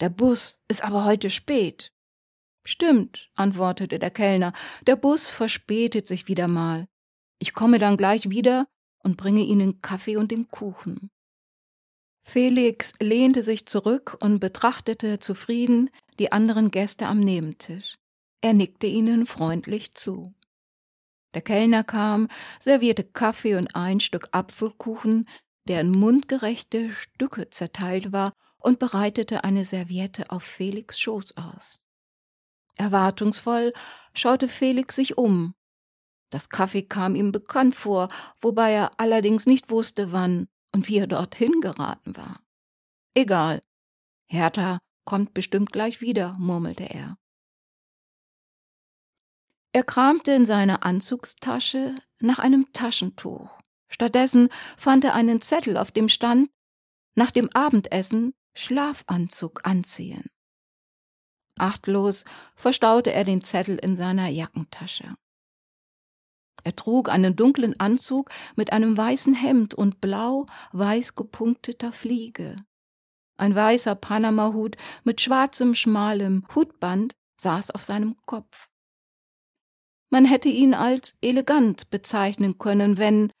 Der 0.00 0.10
Bus 0.10 0.58
ist 0.68 0.82
aber 0.82 1.04
heute 1.04 1.30
spät. 1.30 1.92
Stimmt, 2.66 3.30
antwortete 3.34 3.98
der 3.98 4.10
Kellner, 4.10 4.52
der 4.86 4.96
Bus 4.96 5.28
verspätet 5.28 6.06
sich 6.06 6.28
wieder 6.28 6.48
mal. 6.48 6.86
Ich 7.38 7.52
komme 7.52 7.78
dann 7.78 7.96
gleich 7.96 8.30
wieder 8.30 8.66
und 9.02 9.16
bringe 9.16 9.42
Ihnen 9.42 9.80
Kaffee 9.80 10.16
und 10.16 10.30
den 10.30 10.48
Kuchen. 10.48 11.10
Felix 12.22 12.92
lehnte 13.00 13.42
sich 13.42 13.66
zurück 13.66 14.16
und 14.20 14.40
betrachtete 14.40 15.18
zufrieden 15.18 15.90
die 16.18 16.32
anderen 16.32 16.70
Gäste 16.70 17.06
am 17.06 17.18
Nebentisch. 17.18 17.94
Er 18.42 18.52
nickte 18.52 18.86
ihnen 18.86 19.26
freundlich 19.26 19.94
zu. 19.94 20.34
Der 21.34 21.42
Kellner 21.42 21.84
kam, 21.84 22.28
servierte 22.58 23.04
Kaffee 23.04 23.56
und 23.56 23.74
ein 23.74 24.00
Stück 24.00 24.28
Apfelkuchen, 24.32 25.28
der 25.68 25.80
in 25.80 25.90
mundgerechte 25.90 26.90
Stücke 26.90 27.50
zerteilt 27.50 28.12
war, 28.12 28.32
und 28.60 28.78
bereitete 28.78 29.42
eine 29.44 29.64
Serviette 29.64 30.30
auf 30.30 30.42
Felix 30.42 31.00
Schoß 31.00 31.36
aus. 31.36 31.82
Erwartungsvoll 32.76 33.72
schaute 34.14 34.48
Felix 34.48 34.96
sich 34.96 35.18
um. 35.18 35.54
Das 36.30 36.48
Kaffee 36.48 36.82
kam 36.82 37.14
ihm 37.14 37.32
bekannt 37.32 37.74
vor, 37.74 38.08
wobei 38.40 38.72
er 38.72 38.92
allerdings 38.98 39.46
nicht 39.46 39.70
wusste, 39.70 40.12
wann 40.12 40.48
und 40.72 40.88
wie 40.88 40.98
er 40.98 41.06
dorthin 41.06 41.60
geraten 41.60 42.16
war. 42.16 42.40
Egal. 43.14 43.62
Hertha 44.26 44.78
kommt 45.04 45.34
bestimmt 45.34 45.72
gleich 45.72 46.00
wieder, 46.00 46.36
murmelte 46.38 46.84
er. 46.84 47.16
Er 49.72 49.82
kramte 49.82 50.32
in 50.32 50.46
seiner 50.46 50.84
Anzugstasche 50.84 51.94
nach 52.20 52.38
einem 52.38 52.72
Taschentuch. 52.72 53.58
Stattdessen 53.90 54.48
fand 54.76 55.04
er 55.04 55.14
einen 55.14 55.42
Zettel, 55.42 55.76
auf 55.76 55.90
dem 55.90 56.08
stand 56.08 56.48
nach 57.14 57.30
dem 57.30 57.50
Abendessen 57.52 58.32
Schlafanzug 58.54 59.66
anziehen. 59.66 60.30
Achtlos 61.58 62.24
verstaute 62.54 63.12
er 63.12 63.24
den 63.24 63.42
Zettel 63.42 63.76
in 63.76 63.96
seiner 63.96 64.28
Jackentasche. 64.28 65.14
Er 66.62 66.76
trug 66.76 67.08
einen 67.08 67.36
dunklen 67.36 67.78
Anzug 67.78 68.30
mit 68.56 68.72
einem 68.72 68.96
weißen 68.96 69.34
Hemd 69.34 69.74
und 69.74 70.00
blau-weiß 70.00 71.14
gepunkteter 71.14 71.92
Fliege. 71.92 72.56
Ein 73.36 73.54
weißer 73.54 73.94
Panamahut 73.94 74.76
mit 75.04 75.20
schwarzem, 75.20 75.74
schmalem 75.74 76.46
Hutband 76.54 77.14
saß 77.38 77.70
auf 77.70 77.84
seinem 77.84 78.14
Kopf. 78.26 78.68
Man 80.10 80.24
hätte 80.24 80.48
ihn 80.48 80.74
als 80.74 81.16
elegant 81.22 81.88
bezeichnen 81.90 82.58
können, 82.58 82.98
wenn, 82.98 83.32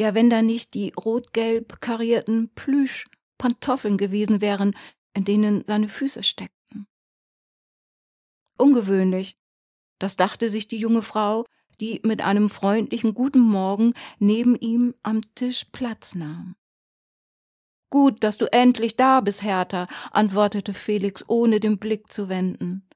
ja, 0.00 0.14
wenn 0.14 0.30
da 0.30 0.40
nicht 0.40 0.72
die 0.72 0.94
rot-gelb 0.98 1.82
karierten 1.82 2.48
Plüsch-Pantoffeln 2.54 3.98
gewesen 3.98 4.40
wären, 4.40 4.74
in 5.12 5.26
denen 5.26 5.62
seine 5.62 5.90
Füße 5.90 6.22
steckten. 6.22 6.86
Ungewöhnlich, 8.56 9.36
das 9.98 10.16
dachte 10.16 10.48
sich 10.48 10.68
die 10.68 10.78
junge 10.78 11.02
Frau, 11.02 11.44
die 11.82 12.00
mit 12.02 12.22
einem 12.22 12.48
freundlichen 12.48 13.12
Guten 13.12 13.40
Morgen 13.40 13.92
neben 14.18 14.56
ihm 14.56 14.94
am 15.02 15.20
Tisch 15.34 15.66
Platz 15.70 16.14
nahm. 16.14 16.56
Gut, 17.90 18.24
dass 18.24 18.38
du 18.38 18.50
endlich 18.50 18.96
da 18.96 19.20
bist, 19.20 19.42
Hertha, 19.42 19.86
antwortete 20.12 20.72
Felix, 20.72 21.28
ohne 21.28 21.60
den 21.60 21.76
Blick 21.76 22.10
zu 22.10 22.30
wenden. 22.30 22.88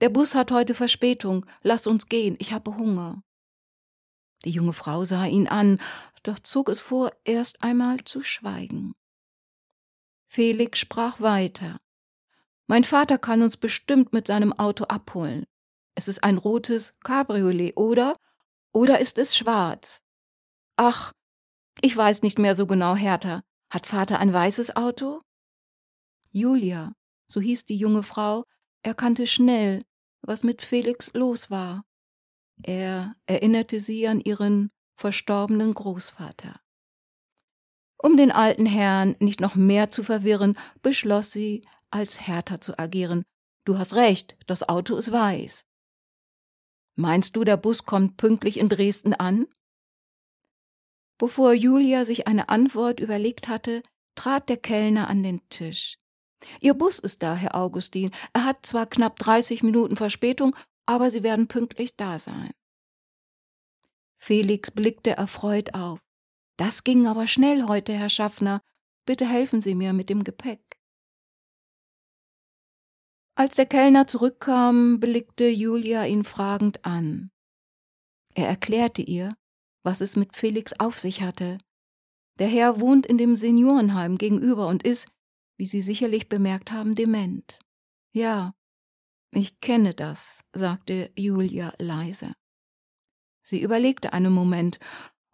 Der 0.00 0.08
Bus 0.08 0.34
hat 0.34 0.50
heute 0.50 0.72
Verspätung. 0.72 1.44
Lass 1.62 1.86
uns 1.86 2.08
gehen, 2.08 2.36
ich 2.38 2.54
habe 2.54 2.74
Hunger. 2.74 3.22
Die 4.44 4.50
junge 4.50 4.72
Frau 4.72 5.04
sah 5.04 5.26
ihn 5.26 5.48
an, 5.48 5.78
doch 6.22 6.38
zog 6.38 6.68
es 6.68 6.80
vor, 6.80 7.12
erst 7.24 7.62
einmal 7.62 7.98
zu 8.04 8.22
schweigen. 8.22 8.94
Felix 10.28 10.78
sprach 10.78 11.20
weiter. 11.20 11.80
Mein 12.66 12.84
Vater 12.84 13.18
kann 13.18 13.42
uns 13.42 13.56
bestimmt 13.56 14.12
mit 14.12 14.26
seinem 14.26 14.52
Auto 14.52 14.84
abholen. 14.84 15.46
Es 15.94 16.08
ist 16.08 16.24
ein 16.24 16.38
rotes 16.38 16.94
Cabriolet, 17.00 17.76
oder? 17.76 18.14
Oder 18.72 19.00
ist 19.00 19.18
es 19.18 19.36
schwarz? 19.36 20.02
Ach, 20.76 21.12
ich 21.80 21.96
weiß 21.96 22.22
nicht 22.22 22.38
mehr 22.38 22.54
so 22.54 22.66
genau, 22.66 22.96
Hertha. 22.96 23.42
Hat 23.70 23.86
Vater 23.86 24.18
ein 24.18 24.32
weißes 24.32 24.76
Auto? 24.76 25.22
Julia, 26.30 26.94
so 27.26 27.40
hieß 27.40 27.66
die 27.66 27.76
junge 27.76 28.02
Frau, 28.02 28.44
erkannte 28.82 29.26
schnell, 29.26 29.82
was 30.22 30.44
mit 30.44 30.62
Felix 30.62 31.12
los 31.12 31.50
war. 31.50 31.84
Er 32.62 33.16
erinnerte 33.26 33.80
sie 33.80 34.06
an 34.06 34.20
ihren 34.20 34.70
verstorbenen 34.96 35.74
Großvater. 35.74 36.60
Um 37.98 38.16
den 38.16 38.32
alten 38.32 38.66
Herrn 38.66 39.16
nicht 39.20 39.40
noch 39.40 39.54
mehr 39.54 39.88
zu 39.88 40.02
verwirren, 40.02 40.58
beschloss 40.82 41.32
sie, 41.32 41.66
als 41.90 42.20
härter 42.20 42.60
zu 42.60 42.78
agieren. 42.78 43.24
Du 43.64 43.78
hast 43.78 43.94
recht, 43.94 44.36
das 44.46 44.68
Auto 44.68 44.96
ist 44.96 45.12
weiß. 45.12 45.66
Meinst 46.96 47.36
du, 47.36 47.44
der 47.44 47.56
Bus 47.56 47.84
kommt 47.84 48.16
pünktlich 48.16 48.58
in 48.58 48.68
Dresden 48.68 49.14
an? 49.14 49.46
Bevor 51.18 51.52
Julia 51.52 52.04
sich 52.04 52.26
eine 52.26 52.48
Antwort 52.48 52.98
überlegt 52.98 53.48
hatte, 53.48 53.82
trat 54.16 54.48
der 54.48 54.56
Kellner 54.56 55.08
an 55.08 55.22
den 55.22 55.48
Tisch. 55.48 55.98
Ihr 56.60 56.74
Bus 56.74 56.98
ist 56.98 57.22
da, 57.22 57.36
Herr 57.36 57.54
Augustin. 57.54 58.10
Er 58.32 58.44
hat 58.44 58.66
zwar 58.66 58.86
knapp 58.86 59.18
30 59.18 59.62
Minuten 59.62 59.94
Verspätung, 59.94 60.56
aber 60.92 61.10
Sie 61.10 61.22
werden 61.22 61.48
pünktlich 61.48 61.96
da 61.96 62.18
sein. 62.18 62.52
Felix 64.18 64.70
blickte 64.70 65.12
erfreut 65.12 65.74
auf. 65.74 65.98
Das 66.58 66.84
ging 66.84 67.06
aber 67.06 67.26
schnell 67.26 67.64
heute, 67.66 67.94
Herr 67.94 68.10
Schaffner. 68.10 68.60
Bitte 69.06 69.26
helfen 69.26 69.60
Sie 69.60 69.74
mir 69.74 69.94
mit 69.94 70.10
dem 70.10 70.22
Gepäck. 70.22 70.60
Als 73.34 73.56
der 73.56 73.66
Kellner 73.66 74.06
zurückkam, 74.06 75.00
blickte 75.00 75.48
Julia 75.48 76.04
ihn 76.04 76.24
fragend 76.24 76.84
an. 76.84 77.30
Er 78.34 78.48
erklärte 78.48 79.00
ihr, 79.00 79.34
was 79.82 80.02
es 80.02 80.14
mit 80.14 80.36
Felix 80.36 80.74
auf 80.78 81.00
sich 81.00 81.22
hatte. 81.22 81.58
Der 82.38 82.48
Herr 82.48 82.80
wohnt 82.80 83.06
in 83.06 83.16
dem 83.16 83.36
Seniorenheim 83.36 84.18
gegenüber 84.18 84.68
und 84.68 84.82
ist, 84.82 85.08
wie 85.56 85.66
Sie 85.66 85.80
sicherlich 85.80 86.28
bemerkt 86.28 86.70
haben, 86.70 86.94
dement. 86.94 87.58
Ja, 88.12 88.54
ich 89.32 89.60
kenne 89.60 89.94
das, 89.94 90.44
sagte 90.52 91.10
Julia 91.16 91.72
leise. 91.78 92.34
Sie 93.42 93.60
überlegte 93.60 94.12
einen 94.12 94.32
Moment. 94.32 94.78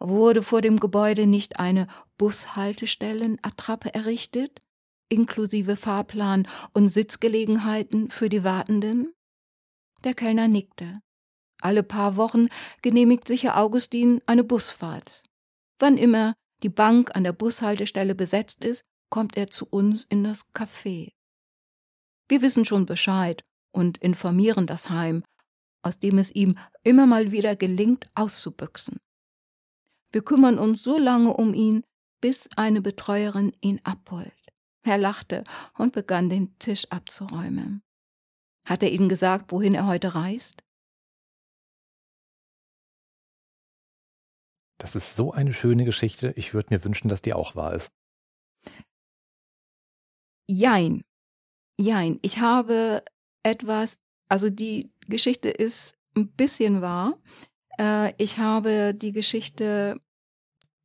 Wurde 0.00 0.42
vor 0.42 0.60
dem 0.60 0.78
Gebäude 0.78 1.26
nicht 1.26 1.58
eine 1.58 1.88
Bushaltestellenattrappe 2.16 3.92
errichtet, 3.92 4.62
inklusive 5.08 5.76
Fahrplan 5.76 6.46
und 6.72 6.88
Sitzgelegenheiten 6.88 8.08
für 8.08 8.28
die 8.28 8.44
Wartenden? 8.44 9.12
Der 10.04 10.14
Kellner 10.14 10.46
nickte. 10.46 11.00
Alle 11.60 11.82
paar 11.82 12.16
Wochen 12.16 12.48
genehmigt 12.82 13.26
sich 13.26 13.42
Herr 13.42 13.58
Augustin 13.58 14.22
eine 14.26 14.44
Busfahrt. 14.44 15.24
Wann 15.80 15.98
immer 15.98 16.34
die 16.62 16.68
Bank 16.68 17.16
an 17.16 17.24
der 17.24 17.32
Bushaltestelle 17.32 18.14
besetzt 18.14 18.64
ist, 18.64 18.84
kommt 19.10 19.36
er 19.36 19.48
zu 19.48 19.66
uns 19.66 20.04
in 20.08 20.22
das 20.22 20.46
Café. 20.54 21.12
Wir 22.28 22.42
wissen 22.42 22.64
schon 22.64 22.86
Bescheid 22.86 23.42
und 23.72 23.98
informieren 23.98 24.66
das 24.66 24.90
Heim, 24.90 25.24
aus 25.82 25.98
dem 25.98 26.18
es 26.18 26.30
ihm 26.30 26.58
immer 26.82 27.06
mal 27.06 27.32
wieder 27.32 27.56
gelingt, 27.56 28.06
auszubüchsen. 28.14 28.98
Wir 30.12 30.22
kümmern 30.22 30.58
uns 30.58 30.82
so 30.82 30.98
lange 30.98 31.34
um 31.34 31.54
ihn, 31.54 31.84
bis 32.20 32.48
eine 32.56 32.80
Betreuerin 32.80 33.52
ihn 33.60 33.80
abholt. 33.84 34.32
Er 34.82 34.98
lachte 34.98 35.44
und 35.76 35.92
begann 35.92 36.30
den 36.30 36.58
Tisch 36.58 36.86
abzuräumen. 36.90 37.82
Hat 38.64 38.82
er 38.82 38.90
Ihnen 38.90 39.08
gesagt, 39.08 39.52
wohin 39.52 39.74
er 39.74 39.86
heute 39.86 40.14
reist? 40.14 40.62
Das 44.78 44.94
ist 44.94 45.16
so 45.16 45.32
eine 45.32 45.52
schöne 45.52 45.84
Geschichte. 45.84 46.32
Ich 46.36 46.54
würde 46.54 46.74
mir 46.74 46.84
wünschen, 46.84 47.08
dass 47.08 47.22
die 47.22 47.34
auch 47.34 47.56
wahr 47.56 47.74
ist. 47.74 47.88
Jein. 50.48 51.02
Jein. 51.78 52.18
Ich 52.22 52.38
habe 52.38 53.02
etwas, 53.48 53.98
also 54.28 54.50
die 54.50 54.90
Geschichte 55.06 55.48
ist 55.48 55.96
ein 56.16 56.28
bisschen 56.28 56.82
wahr. 56.82 57.18
Äh, 57.78 58.12
ich 58.18 58.38
habe 58.38 58.94
die 58.94 59.12
Geschichte, 59.12 60.00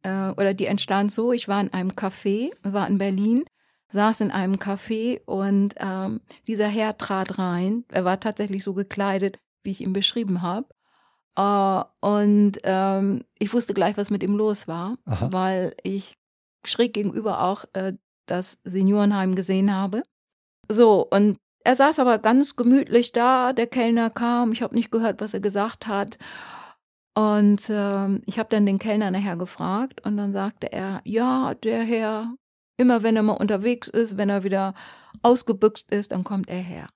äh, 0.04 0.30
oder 0.30 0.54
die 0.54 0.65
entstand 0.65 1.12
so, 1.12 1.32
ich 1.32 1.47
war 1.47 1.60
in 1.62 1.73
einem 1.73 1.91
Café, 1.91 2.52
war 2.63 2.88
in 2.88 2.97
Berlin, 2.97 3.43
saß 3.89 4.21
in 4.21 4.32
einem 4.32 4.56
Café 4.56 5.21
und 5.26 5.76
ähm, 5.78 6.21
dieser 6.47 6.67
Herr 6.67 6.97
trat 6.97 7.38
rein. 7.38 7.86
Er 7.89 8.06
war 8.06 8.19
tatsächlich 8.19 8.63
so 8.63 8.73
gekleidet, 8.73 9.39
wie 9.63 9.71
ich 9.71 9.82
ihn 9.82 9.93
beschrieben 9.93 10.41
habe. 10.41 10.67
Uh, 11.38 11.84
und 11.99 12.60
ähm, 12.63 13.26
ich 13.39 13.52
wusste 13.54 13.73
gleich, 13.73 13.97
was 13.97 14.12
mit 14.12 14.21
ihm 14.21 14.36
los 14.36 14.67
war, 14.67 14.99
Aha. 15.06 15.34
weil 15.34 15.76
ich 15.82 16.15
schräg 16.63 16.93
gegenüber 16.93 17.43
auch 17.43 17.65
äh, 17.73 17.93
das 18.28 18.60
Seniorenheim 18.63 19.34
gesehen 19.34 19.73
habe. 19.73 20.04
So, 20.69 21.08
und 21.10 21.39
er 21.63 21.76
saß 21.76 21.99
aber 21.99 22.19
ganz 22.19 22.56
gemütlich 22.56 23.12
da, 23.12 23.54
der 23.54 23.67
Kellner 23.67 24.10
kam, 24.10 24.52
ich 24.52 24.62
habe 24.62 24.76
nicht 24.76 24.91
gehört, 24.91 25.21
was 25.21 25.34
er 25.34 25.39
gesagt 25.39 25.88
hat. 25.88 26.17
Und 27.15 27.69
ähm, 27.69 28.21
ich 28.26 28.39
habe 28.39 28.49
dann 28.49 28.65
den 28.65 28.80
Kellner 28.80 29.12
nachher 29.12 29.38
gefragt 29.38 30.06
und 30.06 30.17
dann 30.17 30.32
sagte 30.32 30.71
er, 30.71 31.02
ja, 31.04 31.54
der 31.54 31.84
Herr, 31.84 32.34
immer 32.78 33.04
wenn 33.04 33.15
er 33.15 33.23
mal 33.23 33.34
unterwegs 33.34 33.88
ist, 33.88 34.17
wenn 34.17 34.30
er 34.30 34.43
wieder 34.43 34.73
ausgebüxt 35.21 35.91
ist, 35.91 36.12
dann 36.12 36.23
kommt 36.23 36.49
er 36.49 36.62
her. 36.62 36.89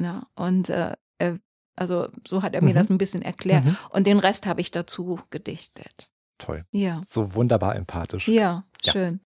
Ja, 0.00 0.22
und 0.34 0.70
äh, 0.70 0.94
er 1.18 1.38
also 1.80 2.08
so 2.28 2.42
hat 2.42 2.54
er 2.54 2.62
mir 2.62 2.70
mhm. 2.70 2.74
das 2.74 2.90
ein 2.90 2.98
bisschen 2.98 3.22
erklärt. 3.22 3.64
Mhm. 3.64 3.76
Und 3.88 4.06
den 4.06 4.18
Rest 4.18 4.46
habe 4.46 4.60
ich 4.60 4.70
dazu 4.70 5.18
gedichtet. 5.30 6.10
Toll. 6.36 6.64
Ja. 6.72 7.02
So 7.08 7.34
wunderbar 7.34 7.74
empathisch. 7.74 8.28
Ja, 8.28 8.64
ja. 8.84 8.92
schön. 8.92 9.20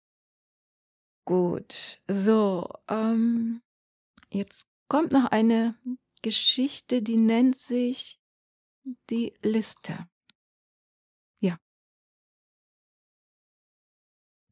Gut. 1.25 1.99
So, 2.07 2.69
ähm, 2.89 3.61
jetzt 4.29 4.67
kommt 4.93 5.11
noch 5.11 5.25
eine 5.25 5.73
Geschichte, 6.21 7.01
die 7.01 7.17
nennt 7.17 7.55
sich 7.55 8.19
die 9.09 9.33
Liste. 9.41 10.05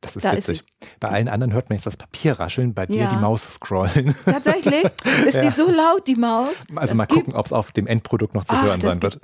Das 0.02 0.16
ist 0.16 0.26
da 0.26 0.36
witzig. 0.36 0.60
Ist 0.62 1.00
bei 1.00 1.10
allen 1.10 1.28
anderen 1.28 1.54
hört 1.54 1.70
man 1.70 1.78
jetzt 1.78 1.86
das 1.86 1.96
Papier 1.96 2.40
rascheln, 2.40 2.74
bei 2.74 2.88
dir 2.88 3.04
ja. 3.04 3.10
die 3.12 3.18
Maus 3.18 3.54
scrollen. 3.54 4.16
Tatsächlich? 4.26 4.84
Ist 5.28 5.36
ja. 5.36 5.44
die 5.44 5.52
so 5.52 5.70
laut, 5.70 6.08
die 6.08 6.16
Maus? 6.16 6.66
Also 6.76 6.88
das 6.88 6.96
mal 6.96 7.06
gucken, 7.06 7.34
ob 7.34 7.46
es 7.46 7.54
auf 7.54 7.72
dem 7.72 7.86
Endprodukt 7.86 8.34
noch 8.34 8.46
zu 8.46 8.56
Ach, 8.56 8.64
hören 8.64 8.82
sein 8.82 9.00
wird. 9.02 9.20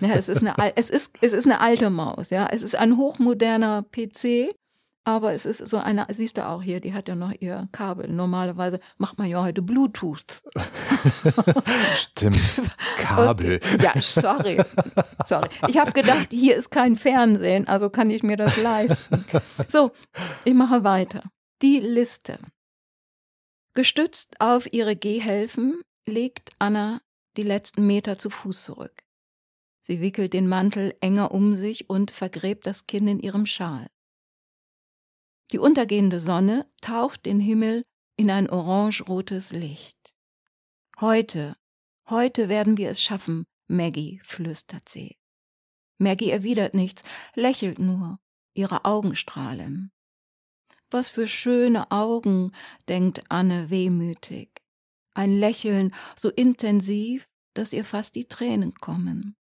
Ja, 0.00 0.14
es 0.14 0.30
ist, 0.30 0.42
eine, 0.42 0.76
es, 0.76 0.88
ist, 0.88 1.18
es 1.20 1.34
ist 1.34 1.44
eine 1.44 1.60
alte 1.60 1.90
Maus, 1.90 2.30
ja. 2.30 2.48
Es 2.50 2.62
ist 2.62 2.74
ein 2.74 2.96
hochmoderner 2.96 3.82
PC 3.82 4.48
aber 5.04 5.34
es 5.34 5.44
ist 5.44 5.68
so 5.68 5.76
eine, 5.76 6.06
siehst 6.10 6.38
du 6.38 6.46
auch 6.46 6.62
hier, 6.62 6.80
die 6.80 6.94
hat 6.94 7.08
ja 7.08 7.14
noch 7.14 7.32
ihr 7.38 7.68
Kabel. 7.72 8.08
Normalerweise 8.08 8.80
macht 8.96 9.18
man 9.18 9.28
ja 9.28 9.42
heute 9.42 9.60
Bluetooth. 9.60 10.42
Stimmt. 11.94 12.40
Kabel. 12.96 13.56
Okay. 13.56 13.78
Ja, 13.82 14.00
sorry. 14.00 14.62
Sorry. 15.26 15.48
Ich 15.68 15.78
habe 15.78 15.92
gedacht, 15.92 16.28
hier 16.32 16.56
ist 16.56 16.70
kein 16.70 16.96
Fernsehen, 16.96 17.68
also 17.68 17.90
kann 17.90 18.10
ich 18.10 18.22
mir 18.22 18.36
das 18.36 18.56
leisten. 18.56 19.24
So, 19.68 19.92
ich 20.44 20.54
mache 20.54 20.84
weiter. 20.84 21.22
Die 21.60 21.80
Liste. 21.80 22.38
Gestützt 23.74 24.40
auf 24.40 24.72
ihre 24.72 24.96
Gehhilfen 24.96 25.82
legt 26.06 26.52
Anna 26.58 27.00
die 27.36 27.42
letzten 27.42 27.86
Meter 27.86 28.16
zu 28.16 28.30
Fuß 28.30 28.64
zurück. 28.64 29.02
Sie 29.80 30.00
wickelt 30.00 30.32
den 30.32 30.48
Mantel 30.48 30.94
enger 31.00 31.32
um 31.32 31.54
sich 31.54 31.90
und 31.90 32.10
vergräbt 32.10 32.66
das 32.66 32.86
Kinn 32.86 33.06
in 33.06 33.20
ihrem 33.20 33.44
Schal. 33.44 33.88
Die 35.52 35.58
untergehende 35.58 36.20
Sonne 36.20 36.70
taucht 36.80 37.26
den 37.26 37.40
Himmel 37.40 37.84
in 38.16 38.30
ein 38.30 38.48
orangerotes 38.48 39.52
Licht. 39.52 40.14
Heute, 41.00 41.56
heute 42.08 42.48
werden 42.48 42.76
wir 42.76 42.90
es 42.90 43.02
schaffen, 43.02 43.44
Maggie, 43.66 44.20
flüstert 44.24 44.88
sie. 44.88 45.16
Maggie 45.98 46.30
erwidert 46.30 46.74
nichts, 46.74 47.02
lächelt 47.34 47.78
nur, 47.78 48.18
ihre 48.54 48.84
Augen 48.84 49.16
strahlen. 49.16 49.90
Was 50.90 51.08
für 51.08 51.26
schöne 51.26 51.90
Augen, 51.90 52.52
denkt 52.88 53.24
Anne 53.28 53.70
wehmütig. 53.70 54.50
Ein 55.14 55.38
Lächeln 55.38 55.94
so 56.16 56.30
intensiv, 56.30 57.28
dass 57.54 57.72
ihr 57.72 57.84
fast 57.84 58.14
die 58.14 58.26
Tränen 58.26 58.74
kommen. 58.74 59.36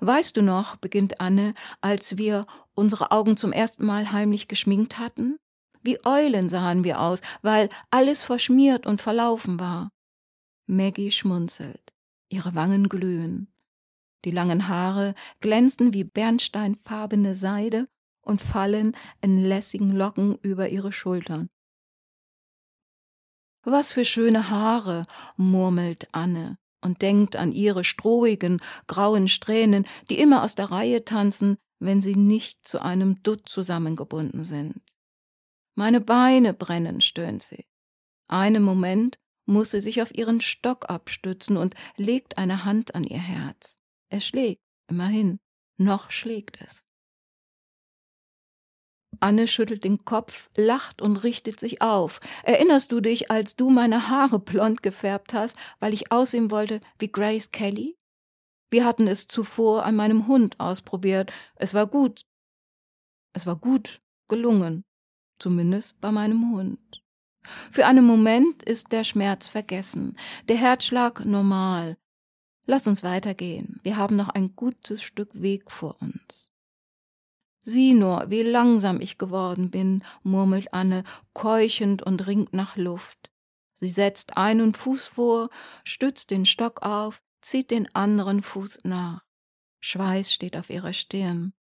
Weißt 0.00 0.36
du 0.36 0.42
noch, 0.42 0.76
beginnt 0.76 1.20
Anne, 1.20 1.54
als 1.80 2.18
wir 2.18 2.46
unsere 2.74 3.10
Augen 3.10 3.36
zum 3.36 3.52
ersten 3.52 3.84
Mal 3.84 4.12
heimlich 4.12 4.48
geschminkt 4.48 4.98
hatten? 4.98 5.38
Wie 5.82 5.98
Eulen 6.04 6.48
sahen 6.48 6.84
wir 6.84 7.00
aus, 7.00 7.20
weil 7.42 7.68
alles 7.90 8.22
verschmiert 8.22 8.86
und 8.86 9.00
verlaufen 9.00 9.58
war. 9.58 9.90
Maggie 10.66 11.10
schmunzelt. 11.10 11.92
Ihre 12.28 12.54
Wangen 12.54 12.88
glühen. 12.88 13.52
Die 14.24 14.30
langen 14.30 14.68
Haare 14.68 15.14
glänzen 15.40 15.92
wie 15.92 16.04
bernsteinfarbene 16.04 17.34
Seide 17.34 17.88
und 18.20 18.40
fallen 18.40 18.96
in 19.20 19.36
lässigen 19.36 19.90
Locken 19.90 20.38
über 20.38 20.68
ihre 20.68 20.92
Schultern. 20.92 21.50
Was 23.64 23.92
für 23.92 24.04
schöne 24.04 24.48
Haare, 24.50 25.06
murmelt 25.36 26.08
Anne 26.12 26.58
und 26.82 27.02
denkt 27.02 27.36
an 27.36 27.52
ihre 27.52 27.84
strohigen, 27.84 28.60
grauen 28.86 29.28
Strähnen, 29.28 29.86
die 30.10 30.18
immer 30.18 30.42
aus 30.42 30.54
der 30.54 30.70
Reihe 30.70 31.04
tanzen, 31.04 31.56
wenn 31.78 32.00
sie 32.00 32.14
nicht 32.14 32.66
zu 32.66 32.82
einem 32.82 33.22
Dutt 33.22 33.48
zusammengebunden 33.48 34.44
sind. 34.44 34.80
Meine 35.74 36.00
Beine 36.00 36.52
brennen, 36.52 37.00
stöhnt 37.00 37.42
sie. 37.42 37.64
Einen 38.28 38.62
Moment 38.62 39.18
muss 39.46 39.70
sie 39.72 39.80
sich 39.80 40.02
auf 40.02 40.14
ihren 40.14 40.40
Stock 40.40 40.88
abstützen 40.90 41.56
und 41.56 41.74
legt 41.96 42.38
eine 42.38 42.64
Hand 42.64 42.94
an 42.94 43.04
ihr 43.04 43.18
Herz. 43.18 43.78
Es 44.08 44.26
schlägt, 44.26 44.62
immerhin, 44.88 45.40
noch 45.78 46.10
schlägt 46.10 46.60
es. 46.60 46.84
Anne 49.20 49.46
schüttelt 49.46 49.84
den 49.84 50.04
Kopf, 50.04 50.50
lacht 50.56 51.00
und 51.00 51.16
richtet 51.18 51.60
sich 51.60 51.82
auf. 51.82 52.20
Erinnerst 52.42 52.92
du 52.92 53.00
dich, 53.00 53.30
als 53.30 53.56
du 53.56 53.70
meine 53.70 54.08
Haare 54.08 54.38
blond 54.38 54.82
gefärbt 54.82 55.34
hast, 55.34 55.56
weil 55.80 55.94
ich 55.94 56.10
aussehen 56.10 56.50
wollte 56.50 56.80
wie 56.98 57.10
Grace 57.10 57.50
Kelly? 57.50 57.96
Wir 58.70 58.84
hatten 58.84 59.06
es 59.06 59.28
zuvor 59.28 59.84
an 59.84 59.96
meinem 59.96 60.26
Hund 60.26 60.58
ausprobiert. 60.58 61.32
Es 61.56 61.74
war 61.74 61.86
gut. 61.86 62.22
Es 63.34 63.46
war 63.46 63.56
gut 63.56 64.00
gelungen. 64.28 64.84
Zumindest 65.38 66.00
bei 66.00 66.10
meinem 66.10 66.52
Hund. 66.52 67.02
Für 67.70 67.86
einen 67.86 68.06
Moment 68.06 68.62
ist 68.62 68.92
der 68.92 69.04
Schmerz 69.04 69.48
vergessen, 69.48 70.16
der 70.48 70.56
Herzschlag 70.56 71.24
normal. 71.24 71.96
Lass 72.66 72.86
uns 72.86 73.02
weitergehen. 73.02 73.80
Wir 73.82 73.96
haben 73.96 74.14
noch 74.14 74.28
ein 74.28 74.54
gutes 74.54 75.02
Stück 75.02 75.30
Weg 75.34 75.70
vor 75.70 76.00
uns. 76.00 76.51
Sieh 77.64 77.94
nur, 77.94 78.28
wie 78.28 78.42
langsam 78.42 79.00
ich 79.00 79.18
geworden 79.18 79.70
bin, 79.70 80.02
murmelt 80.24 80.74
Anne, 80.74 81.04
keuchend 81.32 82.02
und 82.02 82.26
ringt 82.26 82.52
nach 82.52 82.76
Luft. 82.76 83.30
Sie 83.76 83.88
setzt 83.88 84.36
einen 84.36 84.74
Fuß 84.74 85.06
vor, 85.06 85.48
stützt 85.84 86.30
den 86.32 86.44
Stock 86.44 86.82
auf, 86.82 87.22
zieht 87.40 87.70
den 87.70 87.92
anderen 87.94 88.42
Fuß 88.42 88.80
nach. 88.82 89.24
Schweiß 89.80 90.32
steht 90.32 90.56
auf 90.56 90.70
ihrer 90.70 90.92
Stirn. 90.92 91.52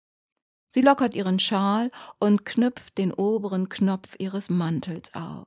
Sie 0.71 0.83
lockert 0.83 1.15
ihren 1.15 1.39
Schal 1.39 1.91
und 2.19 2.47
knüpft 2.47 2.97
den 2.97 3.13
oberen 3.13 3.69
Knopf 3.69 4.15
ihres 4.19 4.49
Mantels 4.49 5.15
auf. 5.15 5.47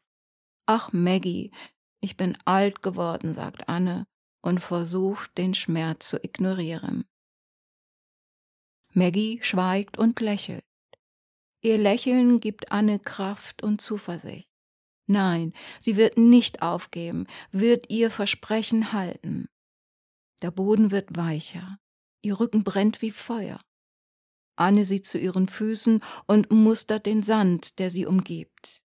Ach, 0.65 0.91
Maggie, 0.91 1.51
ich 1.99 2.15
bin 2.15 2.37
alt 2.45 2.81
geworden, 2.81 3.33
sagt 3.33 3.69
Anne 3.69 4.05
und 4.41 4.59
versucht, 4.59 5.37
den 5.37 5.53
Schmerz 5.53 6.09
zu 6.09 6.23
ignorieren. 6.23 7.05
Maggie 8.93 9.39
schweigt 9.41 9.97
und 9.97 10.19
lächelt. 10.19 10.63
Ihr 11.61 11.77
Lächeln 11.77 12.39
gibt 12.39 12.71
Anne 12.71 12.99
Kraft 12.99 13.63
und 13.63 13.81
Zuversicht. 13.81 14.49
Nein, 15.07 15.53
sie 15.79 15.95
wird 15.97 16.17
nicht 16.17 16.61
aufgeben, 16.61 17.27
wird 17.51 17.89
ihr 17.89 18.11
Versprechen 18.11 18.93
halten. 18.93 19.49
Der 20.41 20.51
Boden 20.51 20.91
wird 20.91 21.15
weicher, 21.15 21.79
ihr 22.21 22.39
Rücken 22.39 22.63
brennt 22.63 23.01
wie 23.01 23.11
Feuer. 23.11 23.59
Anne 24.55 24.85
sieht 24.85 25.05
zu 25.05 25.17
ihren 25.17 25.47
Füßen 25.47 26.01
und 26.27 26.51
mustert 26.51 27.05
den 27.05 27.23
Sand, 27.23 27.79
der 27.79 27.89
sie 27.89 28.05
umgibt. 28.05 28.83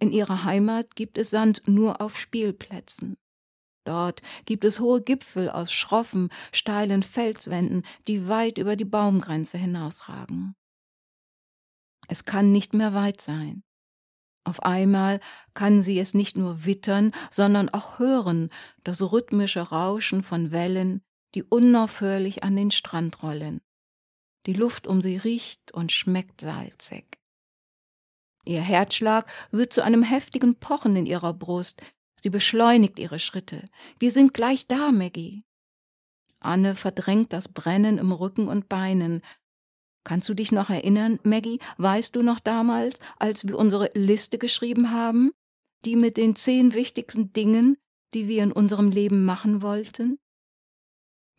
In 0.00 0.12
ihrer 0.12 0.44
Heimat 0.44 0.96
gibt 0.96 1.18
es 1.18 1.30
Sand 1.30 1.62
nur 1.66 2.00
auf 2.00 2.18
Spielplätzen. 2.18 3.16
Dort 3.84 4.22
gibt 4.44 4.64
es 4.64 4.80
hohe 4.80 5.00
Gipfel 5.00 5.50
aus 5.50 5.72
schroffen, 5.72 6.28
steilen 6.52 7.02
Felswänden, 7.02 7.84
die 8.08 8.28
weit 8.28 8.58
über 8.58 8.76
die 8.76 8.84
Baumgrenze 8.84 9.58
hinausragen. 9.58 10.54
Es 12.08 12.24
kann 12.24 12.52
nicht 12.52 12.74
mehr 12.74 12.92
weit 12.92 13.20
sein. 13.20 13.62
Auf 14.44 14.62
einmal 14.62 15.20
kann 15.54 15.82
sie 15.82 15.98
es 15.98 16.14
nicht 16.14 16.36
nur 16.36 16.64
wittern, 16.64 17.12
sondern 17.30 17.68
auch 17.68 17.98
hören, 17.98 18.50
das 18.82 19.00
rhythmische 19.00 19.60
Rauschen 19.60 20.22
von 20.22 20.50
Wellen, 20.50 21.02
die 21.34 21.44
unaufhörlich 21.44 22.42
an 22.42 22.56
den 22.56 22.70
Strand 22.70 23.22
rollen. 23.22 23.60
Die 24.46 24.54
Luft 24.54 24.86
um 24.86 25.02
sie 25.02 25.16
riecht 25.16 25.72
und 25.72 25.92
schmeckt 25.92 26.40
salzig. 26.40 27.18
Ihr 28.44 28.62
Herzschlag 28.62 29.26
wird 29.50 29.72
zu 29.72 29.84
einem 29.84 30.02
heftigen 30.02 30.56
Pochen 30.56 30.96
in 30.96 31.06
ihrer 31.06 31.34
Brust. 31.34 31.82
Sie 32.20 32.30
beschleunigt 32.30 32.98
ihre 32.98 33.18
Schritte. 33.18 33.68
Wir 33.98 34.10
sind 34.10 34.34
gleich 34.34 34.66
da, 34.66 34.92
Maggie. 34.92 35.44
Anne 36.40 36.74
verdrängt 36.74 37.32
das 37.32 37.48
Brennen 37.48 37.98
im 37.98 38.12
Rücken 38.12 38.48
und 38.48 38.68
Beinen. 38.68 39.22
Kannst 40.04 40.28
du 40.28 40.34
dich 40.34 40.52
noch 40.52 40.70
erinnern, 40.70 41.18
Maggie? 41.22 41.60
Weißt 41.76 42.16
du 42.16 42.22
noch 42.22 42.40
damals, 42.40 43.00
als 43.18 43.46
wir 43.46 43.58
unsere 43.58 43.90
Liste 43.94 44.38
geschrieben 44.38 44.90
haben? 44.90 45.32
Die 45.84 45.96
mit 45.96 46.16
den 46.16 46.36
zehn 46.36 46.74
wichtigsten 46.74 47.32
Dingen, 47.32 47.76
die 48.14 48.28
wir 48.28 48.42
in 48.42 48.52
unserem 48.52 48.90
Leben 48.90 49.24
machen 49.24 49.62
wollten? 49.62 50.18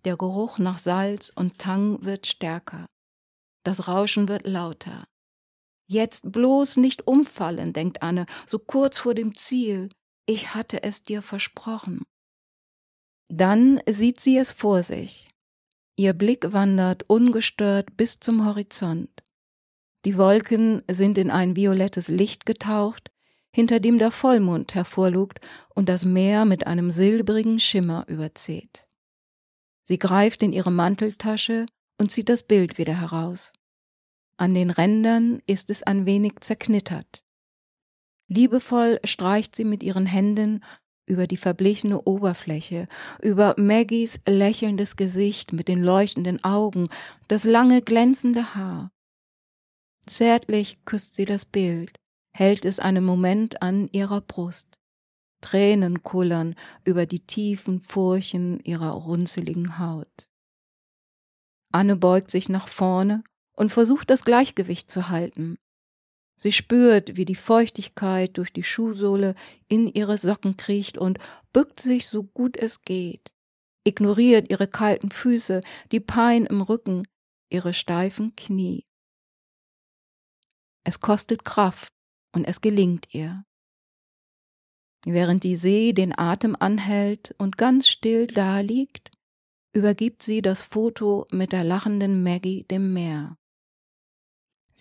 Der 0.06 0.18
Geruch 0.18 0.58
nach 0.58 0.80
Salz 0.80 1.32
und 1.36 1.60
Tang 1.60 2.04
wird 2.04 2.26
stärker. 2.26 2.88
Das 3.64 3.88
Rauschen 3.88 4.28
wird 4.28 4.48
lauter. 4.48 5.06
Jetzt 5.88 6.32
bloß 6.32 6.78
nicht 6.78 7.06
umfallen, 7.06 7.74
denkt 7.74 8.02
Anne, 8.02 8.26
so 8.48 8.58
kurz 8.58 8.98
vor 8.98 9.14
dem 9.14 9.36
Ziel. 9.36 9.90
Ich 10.34 10.56
hatte 10.56 10.82
es 10.82 11.04
dir 11.04 11.22
versprochen. 11.22 12.06
Dann 13.28 13.82
sieht 13.86 14.22
sie 14.22 14.38
es 14.38 14.54
vor 14.54 14.82
sich. 14.82 15.28
Ihr 15.98 16.14
Blick 16.14 16.54
wandert 16.54 17.04
ungestört 17.10 17.98
bis 17.98 18.22
zum 18.22 18.46
Horizont. 18.46 19.10
Die 20.06 20.18
Wolken 20.18 20.84
sind 20.90 21.18
in 21.18 21.32
ein 21.32 21.58
violettes 21.58 22.08
Licht 22.08 22.46
getaucht, 22.46 23.12
hinter 23.54 23.82
dem 23.82 23.98
der 23.98 24.10
Vollmond 24.10 24.74
hervorlugt 24.74 25.42
und 25.76 25.90
das 25.90 26.06
Meer 26.06 26.46
mit 26.46 26.66
einem 26.66 26.92
silbrigen 26.92 27.60
Schimmer 27.60 28.06
überzieht. 28.08 28.88
Sie 29.84 30.00
greift 30.00 30.44
in 30.44 30.54
ihre 30.54 30.72
Manteltasche 30.72 31.66
und 31.98 32.10
zieht 32.10 32.30
das 32.30 32.44
Bild 32.44 32.78
wieder 32.78 33.02
heraus. 33.02 33.52
An 34.38 34.54
den 34.54 34.70
Rändern 34.70 35.42
ist 35.46 35.70
es 35.70 35.84
ein 35.84 36.06
wenig 36.06 36.40
zerknittert. 36.40 37.22
Liebevoll 38.32 39.02
streicht 39.04 39.58
sie 39.58 39.66
mit 39.66 39.84
ihren 39.84 40.06
Händen 40.06 40.64
über 41.06 41.28
die 41.28 41.36
verblichene 41.36 42.02
Oberfläche, 42.04 42.88
über 43.22 43.56
Maggies 43.58 44.22
lächelndes 44.26 44.96
Gesicht 44.96 45.52
mit 45.52 45.68
den 45.68 45.84
leuchtenden 45.84 46.42
Augen, 46.42 46.88
das 47.28 47.44
lange 47.44 47.82
glänzende 47.82 48.56
Haar. 48.56 48.94
Zärtlich 50.06 50.86
küsst 50.86 51.16
sie 51.16 51.26
das 51.26 51.44
Bild, 51.44 52.00
hält 52.32 52.64
es 52.64 52.80
einen 52.80 53.04
Moment 53.04 53.62
an 53.62 53.90
ihrer 53.92 54.22
Brust. 54.22 54.80
Tränen 55.42 56.02
kullern 56.02 56.56
über 56.86 57.06
die 57.06 57.20
tiefen 57.20 57.82
Furchen 57.82 58.62
ihrer 58.62 58.92
runzeligen 58.92 59.78
Haut. 59.78 60.30
Anne 61.74 61.98
beugt 61.98 62.32
sich 62.32 62.48
nach 62.48 62.70
vorne 62.70 63.26
und 63.58 63.74
versucht 63.74 64.10
das 64.10 64.24
Gleichgewicht 64.24 64.90
zu 64.90 65.10
halten. 65.10 65.58
Sie 66.42 66.52
spürt, 66.52 67.18
wie 67.18 67.26
die 67.26 67.36
Feuchtigkeit 67.36 68.36
durch 68.36 68.52
die 68.52 68.64
Schuhsohle 68.64 69.36
in 69.68 69.86
ihre 69.88 70.18
Socken 70.18 70.58
kriecht 70.58 70.98
und 70.98 71.20
bückt 71.54 71.80
sich 71.80 72.08
so 72.08 72.24
gut 72.24 72.58
es 72.58 72.82
geht, 72.82 73.32
ignoriert 73.84 74.50
ihre 74.50 74.68
kalten 74.68 75.12
Füße, 75.12 75.62
die 75.92 76.00
Pein 76.00 76.48
im 76.48 76.62
Rücken, 76.62 77.08
ihre 77.52 77.76
steifen 77.76 78.36
Knie. 78.36 78.88
Es 80.84 81.00
kostet 81.00 81.46
Kraft 81.46 81.94
und 82.34 82.46
es 82.46 82.60
gelingt 82.60 83.14
ihr. 83.14 83.46
Während 85.06 85.44
die 85.44 85.56
See 85.56 85.94
den 85.94 86.18
Atem 86.18 86.56
anhält 86.60 87.36
und 87.38 87.60
ganz 87.60 87.88
still 87.88 88.26
daliegt, 88.26 89.12
übergibt 89.74 90.24
sie 90.24 90.42
das 90.42 90.64
Foto 90.64 91.28
mit 91.32 91.52
der 91.52 91.64
lachenden 91.64 92.24
Maggie 92.24 92.64
dem 92.64 92.94
Meer. 92.94 93.38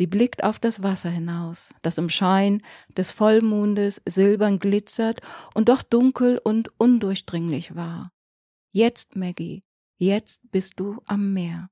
Sie 0.00 0.06
blickt 0.06 0.44
auf 0.44 0.58
das 0.58 0.82
Wasser 0.82 1.10
hinaus, 1.10 1.74
das 1.82 1.98
im 1.98 2.08
Schein 2.08 2.62
des 2.96 3.10
Vollmondes 3.10 4.00
silbern 4.08 4.58
glitzert 4.58 5.20
und 5.52 5.68
doch 5.68 5.82
dunkel 5.82 6.40
und 6.42 6.70
undurchdringlich 6.80 7.74
war. 7.74 8.10
Jetzt, 8.72 9.14
Maggie, 9.14 9.62
jetzt 9.98 10.40
bist 10.50 10.80
du 10.80 11.02
am 11.04 11.34
Meer. 11.34 11.68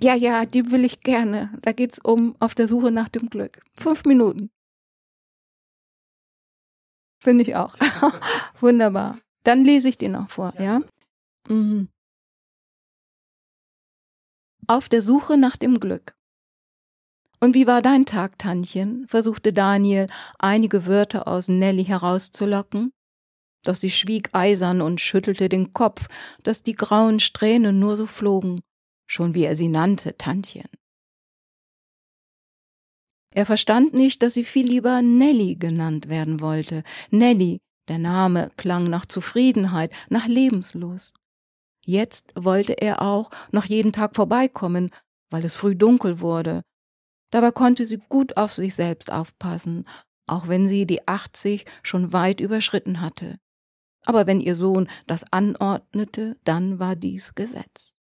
Ja, 0.00 0.14
ja, 0.14 0.46
die 0.46 0.70
will 0.70 0.84
ich 0.84 1.00
gerne. 1.00 1.52
Da 1.62 1.72
geht's 1.72 1.98
um 1.98 2.36
auf 2.38 2.54
der 2.54 2.68
Suche 2.68 2.92
nach 2.92 3.08
dem 3.08 3.30
Glück. 3.30 3.60
Fünf 3.78 4.04
Minuten. 4.04 4.50
Finde 7.20 7.42
ich 7.42 7.56
auch. 7.56 7.74
Wunderbar. 8.60 9.18
Dann 9.42 9.64
lese 9.64 9.88
ich 9.88 9.98
dir 9.98 10.08
noch 10.08 10.30
vor, 10.30 10.54
ja? 10.60 10.82
Mhm. 11.48 11.88
Auf 14.68 14.88
der 14.88 15.02
Suche 15.02 15.36
nach 15.36 15.56
dem 15.56 15.80
Glück. 15.80 16.14
Und 17.40 17.54
wie 17.54 17.66
war 17.66 17.82
dein 17.82 18.04
Tag, 18.06 18.38
Tantchen? 18.38 19.06
versuchte 19.08 19.52
Daniel, 19.52 20.08
einige 20.38 20.86
Wörter 20.86 21.26
aus 21.26 21.48
Nelly 21.48 21.84
herauszulocken. 21.84 22.92
Doch 23.64 23.74
sie 23.74 23.90
schwieg 23.90 24.30
eisern 24.32 24.80
und 24.80 25.00
schüttelte 25.00 25.48
den 25.48 25.72
Kopf, 25.72 26.06
dass 26.42 26.62
die 26.62 26.74
grauen 26.74 27.18
Strähnen 27.18 27.80
nur 27.80 27.96
so 27.96 28.06
flogen 28.06 28.60
schon 29.08 29.34
wie 29.34 29.44
er 29.44 29.56
sie 29.56 29.68
nannte, 29.68 30.16
Tantchen. 30.16 30.68
Er 33.34 33.46
verstand 33.46 33.92
nicht, 33.94 34.22
dass 34.22 34.34
sie 34.34 34.44
viel 34.44 34.66
lieber 34.66 35.02
Nelly 35.02 35.56
genannt 35.56 36.08
werden 36.08 36.40
wollte. 36.40 36.82
Nelly, 37.10 37.60
der 37.88 37.98
Name 37.98 38.50
klang 38.56 38.84
nach 38.84 39.06
Zufriedenheit, 39.06 39.92
nach 40.08 40.26
Lebenslust. 40.26 41.16
Jetzt 41.84 42.32
wollte 42.34 42.74
er 42.74 43.02
auch 43.02 43.30
noch 43.50 43.64
jeden 43.64 43.92
Tag 43.92 44.14
vorbeikommen, 44.14 44.90
weil 45.30 45.44
es 45.44 45.54
früh 45.54 45.74
dunkel 45.74 46.20
wurde. 46.20 46.62
Dabei 47.30 47.50
konnte 47.50 47.86
sie 47.86 47.98
gut 48.08 48.36
auf 48.36 48.54
sich 48.54 48.74
selbst 48.74 49.12
aufpassen, 49.12 49.86
auch 50.26 50.48
wenn 50.48 50.68
sie 50.68 50.86
die 50.86 51.06
80 51.06 51.64
schon 51.82 52.12
weit 52.12 52.40
überschritten 52.40 53.00
hatte. 53.00 53.38
Aber 54.04 54.26
wenn 54.26 54.40
ihr 54.40 54.54
Sohn 54.54 54.88
das 55.06 55.30
anordnete, 55.32 56.38
dann 56.44 56.78
war 56.78 56.96
dies 56.96 57.34
Gesetz. 57.34 57.97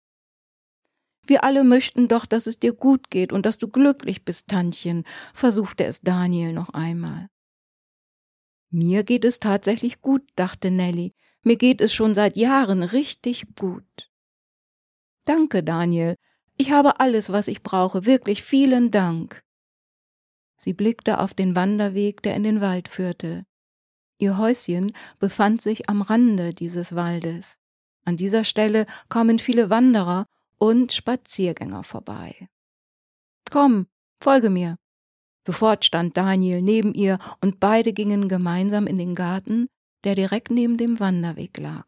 Wir 1.27 1.43
alle 1.43 1.63
möchten 1.63 2.07
doch, 2.07 2.25
dass 2.25 2.47
es 2.47 2.59
dir 2.59 2.73
gut 2.73 3.09
geht 3.09 3.31
und 3.31 3.45
dass 3.45 3.57
du 3.57 3.67
glücklich 3.67 4.23
bist, 4.25 4.47
Tantchen, 4.47 5.03
versuchte 5.33 5.85
es 5.85 6.01
Daniel 6.01 6.53
noch 6.53 6.69
einmal. 6.69 7.29
Mir 8.69 9.03
geht 9.03 9.25
es 9.25 9.39
tatsächlich 9.39 10.01
gut, 10.01 10.23
dachte 10.35 10.71
Nelly. 10.71 11.13
Mir 11.43 11.55
geht 11.55 11.81
es 11.81 11.93
schon 11.93 12.13
seit 12.13 12.37
Jahren 12.37 12.83
richtig 12.83 13.45
gut. 13.55 14.11
Danke, 15.25 15.63
Daniel. 15.63 16.15
Ich 16.57 16.71
habe 16.71 16.99
alles, 16.99 17.31
was 17.31 17.47
ich 17.47 17.63
brauche. 17.63 18.05
Wirklich 18.05 18.43
vielen 18.43 18.91
Dank. 18.91 19.43
Sie 20.57 20.73
blickte 20.73 21.19
auf 21.19 21.33
den 21.33 21.55
Wanderweg, 21.55 22.21
der 22.21 22.35
in 22.35 22.43
den 22.43 22.61
Wald 22.61 22.87
führte. 22.87 23.45
Ihr 24.17 24.37
Häuschen 24.37 24.93
befand 25.19 25.61
sich 25.61 25.89
am 25.89 26.01
Rande 26.01 26.53
dieses 26.53 26.95
Waldes. 26.95 27.59
An 28.05 28.17
dieser 28.17 28.43
Stelle 28.43 28.85
kamen 29.09 29.39
viele 29.39 29.69
Wanderer 29.69 30.27
und 30.57 30.93
Spaziergänger 30.93 31.83
vorbei. 31.83 32.49
Komm, 33.51 33.87
folge 34.21 34.49
mir. 34.49 34.77
Sofort 35.45 35.85
stand 35.85 36.17
Daniel 36.17 36.61
neben 36.61 36.93
ihr 36.93 37.17
und 37.41 37.59
beide 37.59 37.93
gingen 37.93 38.27
gemeinsam 38.27 38.87
in 38.87 38.97
den 38.97 39.13
Garten, 39.13 39.67
der 40.03 40.15
direkt 40.15 40.49
neben 40.49 40.77
dem 40.77 40.99
Wanderweg 40.99 41.57
lag. 41.57 41.85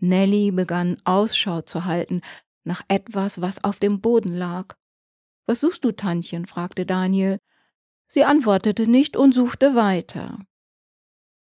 Nelly 0.00 0.50
begann 0.50 0.96
Ausschau 1.04 1.62
zu 1.62 1.84
halten 1.84 2.20
nach 2.64 2.82
etwas, 2.88 3.40
was 3.40 3.62
auf 3.62 3.78
dem 3.78 4.00
Boden 4.00 4.34
lag. 4.34 4.76
Was 5.46 5.60
suchst 5.60 5.84
du, 5.84 5.92
Tantchen? 5.92 6.46
fragte 6.46 6.86
Daniel. 6.86 7.38
Sie 8.08 8.24
antwortete 8.24 8.88
nicht 8.90 9.16
und 9.16 9.32
suchte 9.32 9.74
weiter. 9.74 10.38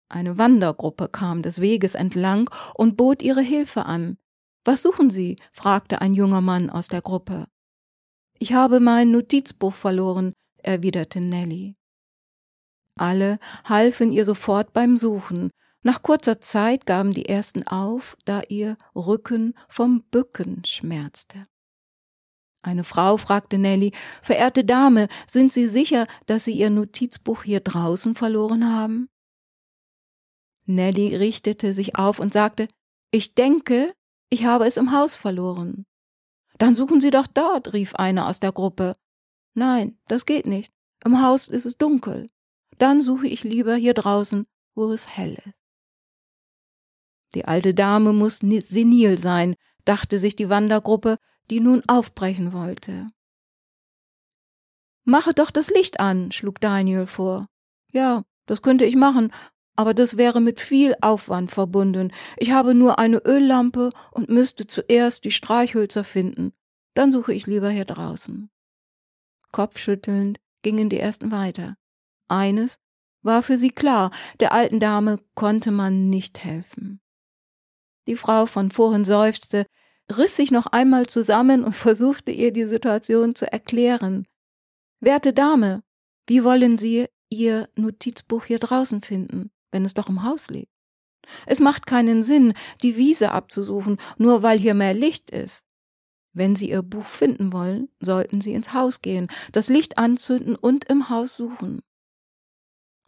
Eine 0.09 0.39
Wandergruppe 0.39 1.09
kam 1.09 1.43
des 1.43 1.61
Weges 1.61 1.95
entlang 1.95 2.51
und 2.75 2.97
bot 2.97 3.23
ihre 3.23 3.43
Hilfe 3.43 3.87
an. 3.87 4.19
Was 4.65 4.83
suchen 4.83 5.11
Sie? 5.11 5.37
fragte 5.53 6.01
ein 6.01 6.15
junger 6.15 6.41
Mann 6.41 6.71
aus 6.71 6.89
der 6.89 7.03
Gruppe. 7.03 7.47
Ich 8.39 8.53
habe 8.53 8.81
mein 8.81 9.11
Notizbuch 9.11 9.75
verloren, 9.75 10.33
erwiderte 10.59 11.21
Nelly. 11.21 11.77
Alle 12.97 13.39
halfen 13.65 14.13
ihr 14.13 14.25
sofort 14.25 14.73
beim 14.73 14.97
Suchen. 14.97 15.51
Nach 15.83 16.03
kurzer 16.03 16.41
Zeit 16.41 16.85
gaben 16.85 17.13
die 17.13 17.27
ersten 17.27 17.67
auf, 17.67 18.17
da 18.25 18.43
ihr 18.49 18.77
Rücken 18.95 19.55
vom 19.69 20.03
Bücken 20.11 20.63
schmerzte. 20.67 21.47
Eine 22.63 22.85
Frau 22.85 23.17
fragte 23.17 23.57
Nelly, 23.57 23.93
verehrte 24.21 24.65
Dame, 24.65 25.09
sind 25.27 25.51
Sie 25.51 25.67
sicher, 25.67 26.07
dass 26.27 26.45
Sie 26.45 26.53
Ihr 26.53 26.69
Notizbuch 26.69 27.43
hier 27.45 27.61
draußen 27.61 28.15
verloren 28.15 28.71
haben? 28.71 29.09
Nelly 30.67 31.17
richtete 31.17 31.73
sich 31.73 31.97
auf 31.97 32.21
und 32.21 32.35
sagte, 32.35 32.69
ich 33.11 33.35
denke, 33.35 33.93
ich 34.31 34.45
habe 34.45 34.67
es 34.67 34.77
im 34.77 34.93
Haus 34.93 35.17
verloren. 35.17 35.87
Dann 36.59 36.75
suchen 36.75 37.01
Sie 37.01 37.11
doch 37.11 37.27
dort, 37.27 37.73
rief 37.73 37.95
eine 37.95 38.27
aus 38.27 38.41
der 38.41 38.53
Gruppe. 38.53 38.97
Nein, 39.55 39.99
das 40.07 40.27
geht 40.27 40.47
nicht. 40.47 40.73
Im 41.05 41.23
Haus 41.23 41.49
ist 41.49 41.67
es 41.67 41.79
dunkel. 41.79 42.31
Dann 42.79 43.01
suche 43.01 43.27
ich 43.27 43.45
lieber 43.45 43.75
hier 43.75 43.95
draußen, 43.95 44.47
wo 44.75 44.91
es 44.93 45.17
hell 45.17 45.35
ist. 45.45 45.55
Die 47.35 47.45
alte 47.45 47.75
Dame 47.75 48.13
muss 48.13 48.39
senil 48.39 49.19
sein, 49.19 49.57
dachte 49.85 50.19
sich 50.19 50.37
die 50.37 50.49
Wandergruppe, 50.49 51.19
die 51.51 51.61
nun 51.61 51.83
aufbrechen 51.87 52.53
wollte. 52.53 53.09
Mache 55.05 55.33
doch 55.33 55.51
das 55.51 55.71
Licht 55.71 56.01
an, 56.01 56.33
schlug 56.33 56.61
Daniel 56.61 57.07
vor. 57.07 57.49
Ja, 57.93 58.25
das 58.47 58.63
könnte 58.63 58.85
ich 58.85 58.97
machen, 58.97 59.33
aber 59.77 59.95
das 59.95 60.17
wäre 60.17 60.41
mit 60.41 60.61
viel 60.61 60.95
Aufwand 61.01 61.51
verbunden. 61.51 62.13
Ich 62.37 62.53
habe 62.53 62.75
nur 62.75 62.99
eine 62.99 63.19
Öllampe 63.19 63.91
und 64.11 64.29
müsste 64.29 64.67
zuerst 64.67 65.25
die 65.25 65.31
Streichhölzer 65.31 66.05
finden. 66.05 66.53
Dann 66.95 67.13
suche 67.13 67.33
ich 67.33 67.47
lieber 67.47 67.71
hier 67.71 67.85
draußen. 67.85 68.51
Kopfschüttelnd 69.53 70.39
gingen 70.63 70.89
die 70.89 71.01
ersten 71.01 71.31
weiter. 71.31 71.77
Eines 72.29 72.79
war 73.23 73.43
für 73.43 73.57
sie 73.57 73.71
klar, 73.71 74.11
der 74.39 74.53
alten 74.53 74.81
Dame 74.81 75.19
konnte 75.35 75.71
man 75.71 76.09
nicht 76.09 76.45
helfen. 76.45 77.01
Die 78.07 78.17
Frau 78.17 78.47
von 78.47 78.71
vorhin 78.71 79.05
seufzte, 79.05 79.67
riss 80.11 80.37
sich 80.37 80.51
noch 80.51 80.67
einmal 80.67 81.07
zusammen 81.07 81.65
und 81.65 81.75
versuchte 81.77 82.33
ihr 82.33 82.53
die 82.53 82.65
Situation 82.65 83.35
zu 83.35 83.51
erklären. 83.51 84.27
Werte 85.01 85.33
Dame, 85.33 85.83
wie 86.27 86.45
wollen 86.45 86.77
Sie 86.77 87.07
Ihr 87.33 87.69
Notizbuch 87.77 88.45
hier 88.47 88.59
draußen 88.59 89.03
finden, 89.03 89.53
wenn 89.73 89.85
es 89.85 89.95
doch 89.95 90.09
im 90.09 90.23
Haus 90.23 90.49
liegt? 90.49 90.73
Es 91.47 91.61
macht 91.61 91.87
keinen 91.87 92.23
Sinn, 92.23 92.55
die 92.83 92.97
Wiese 92.97 93.33
abzusuchen, 93.33 93.99
nur 94.19 94.43
weil 94.43 94.59
hier 94.59 94.75
mehr 94.75 94.95
Licht 94.95 95.31
ist. 95.31 95.65
Wenn 96.33 96.55
Sie 96.55 96.71
Ihr 96.71 96.83
Buch 96.83 97.07
finden 97.07 97.53
wollen, 97.53 97.89
sollten 98.01 98.41
Sie 98.41 98.53
ins 98.55 98.73
Haus 98.73 99.03
gehen, 99.03 99.29
das 99.53 99.69
Licht 99.69 99.99
anzünden 99.99 100.57
und 100.57 100.85
im 100.85 101.09
Haus 101.09 101.37
suchen. 101.37 101.83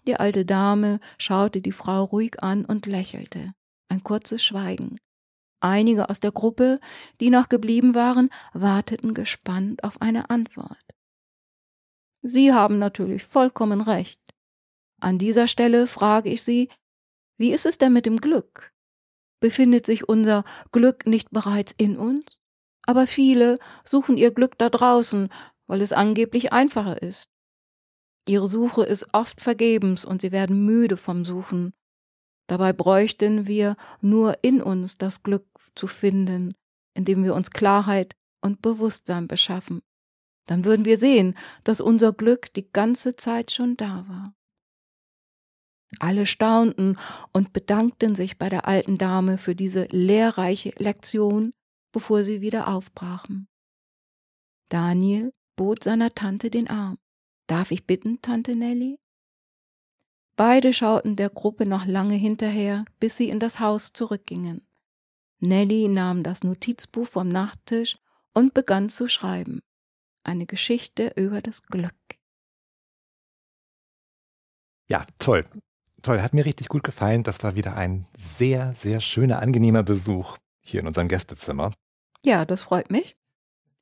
Die 0.06 0.16
alte 0.16 0.44
Dame 0.44 0.98
schaute 1.18 1.60
die 1.60 1.72
Frau 1.72 2.04
ruhig 2.04 2.42
an 2.42 2.64
und 2.64 2.86
lächelte. 2.86 3.54
Ein 3.88 4.02
kurzes 4.02 4.42
Schweigen. 4.42 4.96
Einige 5.60 6.10
aus 6.10 6.18
der 6.18 6.32
Gruppe, 6.32 6.80
die 7.20 7.30
noch 7.30 7.48
geblieben 7.48 7.94
waren, 7.94 8.30
warteten 8.52 9.14
gespannt 9.14 9.84
auf 9.84 10.02
eine 10.02 10.28
Antwort. 10.28 10.84
Sie 12.22 12.52
haben 12.52 12.78
natürlich 12.78 13.22
vollkommen 13.22 13.80
recht. 13.80 14.21
An 15.02 15.18
dieser 15.18 15.48
Stelle 15.48 15.88
frage 15.88 16.30
ich 16.30 16.44
Sie, 16.44 16.68
wie 17.36 17.50
ist 17.50 17.66
es 17.66 17.76
denn 17.76 17.92
mit 17.92 18.06
dem 18.06 18.18
Glück? 18.18 18.72
Befindet 19.40 19.84
sich 19.84 20.08
unser 20.08 20.44
Glück 20.70 21.06
nicht 21.06 21.32
bereits 21.32 21.74
in 21.76 21.98
uns? 21.98 22.40
Aber 22.86 23.08
viele 23.08 23.58
suchen 23.84 24.16
ihr 24.16 24.30
Glück 24.30 24.56
da 24.58 24.70
draußen, 24.70 25.28
weil 25.66 25.80
es 25.80 25.92
angeblich 25.92 26.52
einfacher 26.52 27.02
ist. 27.02 27.28
Ihre 28.28 28.46
Suche 28.46 28.84
ist 28.84 29.12
oft 29.12 29.40
vergebens 29.40 30.04
und 30.04 30.20
sie 30.20 30.30
werden 30.30 30.64
müde 30.64 30.96
vom 30.96 31.24
Suchen. 31.24 31.74
Dabei 32.46 32.72
bräuchten 32.72 33.48
wir 33.48 33.74
nur 34.00 34.38
in 34.42 34.62
uns 34.62 34.98
das 34.98 35.24
Glück 35.24 35.48
zu 35.74 35.88
finden, 35.88 36.54
indem 36.94 37.24
wir 37.24 37.34
uns 37.34 37.50
Klarheit 37.50 38.14
und 38.40 38.62
Bewusstsein 38.62 39.26
beschaffen. 39.26 39.82
Dann 40.46 40.64
würden 40.64 40.84
wir 40.84 40.96
sehen, 40.96 41.36
dass 41.64 41.80
unser 41.80 42.12
Glück 42.12 42.52
die 42.54 42.70
ganze 42.70 43.16
Zeit 43.16 43.50
schon 43.50 43.76
da 43.76 44.06
war. 44.06 44.34
Alle 45.98 46.26
staunten 46.26 46.96
und 47.32 47.52
bedankten 47.52 48.14
sich 48.14 48.38
bei 48.38 48.48
der 48.48 48.66
alten 48.66 48.98
Dame 48.98 49.38
für 49.38 49.54
diese 49.54 49.84
lehrreiche 49.90 50.72
Lektion, 50.78 51.52
bevor 51.92 52.24
sie 52.24 52.40
wieder 52.40 52.68
aufbrachen. 52.68 53.48
Daniel 54.68 55.32
bot 55.56 55.84
seiner 55.84 56.10
Tante 56.10 56.50
den 56.50 56.68
Arm. 56.68 56.98
Darf 57.46 57.70
ich 57.70 57.86
bitten, 57.86 58.22
Tante 58.22 58.56
Nelly? 58.56 58.98
Beide 60.36 60.72
schauten 60.72 61.16
der 61.16 61.28
Gruppe 61.28 61.66
noch 61.66 61.84
lange 61.84 62.14
hinterher, 62.14 62.86
bis 62.98 63.16
sie 63.16 63.28
in 63.28 63.38
das 63.38 63.60
Haus 63.60 63.92
zurückgingen. 63.92 64.66
Nelly 65.40 65.88
nahm 65.88 66.22
das 66.22 66.42
Notizbuch 66.42 67.06
vom 67.06 67.28
Nachttisch 67.28 67.98
und 68.32 68.54
begann 68.54 68.88
zu 68.88 69.08
schreiben. 69.08 69.60
Eine 70.24 70.46
Geschichte 70.46 71.12
über 71.16 71.42
das 71.42 71.62
Glück. 71.64 71.92
Ja, 74.88 75.04
toll. 75.18 75.44
Toll, 76.02 76.20
hat 76.20 76.34
mir 76.34 76.44
richtig 76.44 76.68
gut 76.68 76.82
gefallen. 76.82 77.22
Das 77.22 77.42
war 77.44 77.54
wieder 77.54 77.76
ein 77.76 78.06
sehr, 78.16 78.74
sehr 78.80 79.00
schöner, 79.00 79.40
angenehmer 79.40 79.84
Besuch 79.84 80.36
hier 80.60 80.80
in 80.80 80.86
unserem 80.86 81.08
Gästezimmer. 81.08 81.72
Ja, 82.24 82.44
das 82.44 82.62
freut 82.62 82.90
mich. 82.90 83.16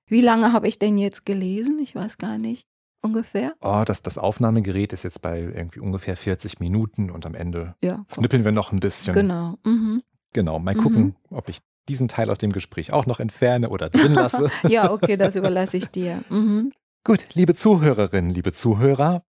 Wie 0.06 0.20
lange 0.20 0.52
habe 0.52 0.68
ich 0.68 0.78
denn 0.78 0.98
jetzt 0.98 1.24
gelesen? 1.24 1.78
Ich 1.82 1.94
weiß 1.94 2.18
gar 2.18 2.36
nicht. 2.36 2.66
Ungefähr? 3.02 3.54
Oh, 3.62 3.82
das, 3.86 4.02
das 4.02 4.18
Aufnahmegerät 4.18 4.92
ist 4.92 5.04
jetzt 5.04 5.22
bei 5.22 5.40
irgendwie 5.40 5.80
ungefähr 5.80 6.16
40 6.16 6.60
Minuten 6.60 7.10
und 7.10 7.24
am 7.24 7.34
Ende 7.34 7.74
ja, 7.82 8.04
schnippeln 8.12 8.44
wir 8.44 8.52
noch 8.52 8.72
ein 8.72 8.80
bisschen. 8.80 9.14
Genau. 9.14 9.56
Mhm. 9.64 10.02
Genau. 10.34 10.58
Mal 10.58 10.74
gucken, 10.74 11.16
mhm. 11.30 11.36
ob 11.36 11.48
ich 11.48 11.60
diesen 11.88 12.08
Teil 12.08 12.30
aus 12.30 12.36
dem 12.36 12.52
Gespräch 12.52 12.92
auch 12.92 13.06
noch 13.06 13.20
entferne 13.20 13.70
oder 13.70 13.88
drin 13.88 14.12
lasse. 14.12 14.50
ja, 14.68 14.92
okay, 14.92 15.16
das 15.16 15.36
überlasse 15.36 15.78
ich 15.78 15.88
dir. 15.88 16.22
Mhm. 16.28 16.72
Gut, 17.04 17.34
liebe 17.34 17.54
Zuhörerinnen, 17.54 18.30
liebe 18.30 18.52
Zuhörer. 18.52 19.22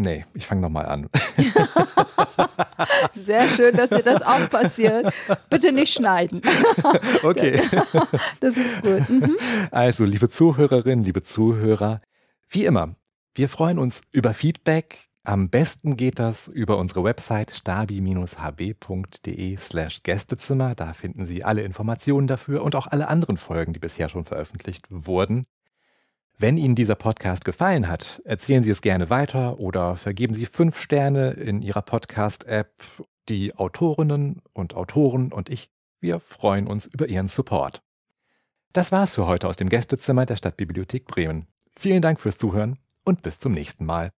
Nee, 0.00 0.24
ich 0.32 0.46
fange 0.46 0.62
nochmal 0.62 0.86
an. 0.86 1.10
Sehr 3.14 3.46
schön, 3.48 3.76
dass 3.76 3.90
dir 3.90 4.02
das 4.02 4.22
auch 4.22 4.48
passiert. 4.48 5.12
Bitte 5.50 5.72
nicht 5.72 5.92
schneiden. 5.92 6.40
Okay. 7.22 7.60
Das 8.40 8.56
ist 8.56 8.80
gut. 8.80 9.06
Mhm. 9.10 9.36
Also, 9.70 10.04
liebe 10.04 10.30
Zuhörerinnen, 10.30 11.04
liebe 11.04 11.22
Zuhörer, 11.22 12.00
wie 12.48 12.64
immer, 12.64 12.94
wir 13.34 13.50
freuen 13.50 13.78
uns 13.78 14.00
über 14.10 14.32
Feedback. 14.32 15.10
Am 15.22 15.50
besten 15.50 15.98
geht 15.98 16.18
das 16.18 16.48
über 16.48 16.78
unsere 16.78 17.04
Website 17.04 17.50
stabi-hb.de 17.50 18.26
slash 19.58 20.02
Gästezimmer. 20.02 20.74
Da 20.74 20.94
finden 20.94 21.26
Sie 21.26 21.44
alle 21.44 21.60
Informationen 21.60 22.26
dafür 22.26 22.62
und 22.62 22.74
auch 22.74 22.86
alle 22.86 23.08
anderen 23.08 23.36
Folgen, 23.36 23.74
die 23.74 23.80
bisher 23.80 24.08
schon 24.08 24.24
veröffentlicht 24.24 24.86
wurden. 24.88 25.44
Wenn 26.42 26.56
Ihnen 26.56 26.74
dieser 26.74 26.94
Podcast 26.94 27.44
gefallen 27.44 27.86
hat, 27.86 28.22
erzählen 28.24 28.64
Sie 28.64 28.70
es 28.70 28.80
gerne 28.80 29.10
weiter 29.10 29.60
oder 29.60 29.94
vergeben 29.96 30.32
Sie 30.32 30.46
fünf 30.46 30.80
Sterne 30.80 31.32
in 31.32 31.60
Ihrer 31.60 31.82
Podcast-App. 31.82 32.82
Die 33.28 33.54
Autorinnen 33.54 34.40
und 34.54 34.74
Autoren 34.74 35.32
und 35.32 35.50
ich, 35.50 35.70
wir 36.00 36.18
freuen 36.18 36.66
uns 36.66 36.86
über 36.86 37.08
Ihren 37.08 37.28
Support. 37.28 37.82
Das 38.72 38.90
war's 38.90 39.14
für 39.14 39.26
heute 39.26 39.48
aus 39.48 39.56
dem 39.56 39.68
Gästezimmer 39.68 40.24
der 40.24 40.36
Stadtbibliothek 40.36 41.06
Bremen. 41.06 41.46
Vielen 41.76 42.00
Dank 42.00 42.18
fürs 42.18 42.38
Zuhören 42.38 42.78
und 43.04 43.20
bis 43.20 43.38
zum 43.38 43.52
nächsten 43.52 43.84
Mal. 43.84 44.10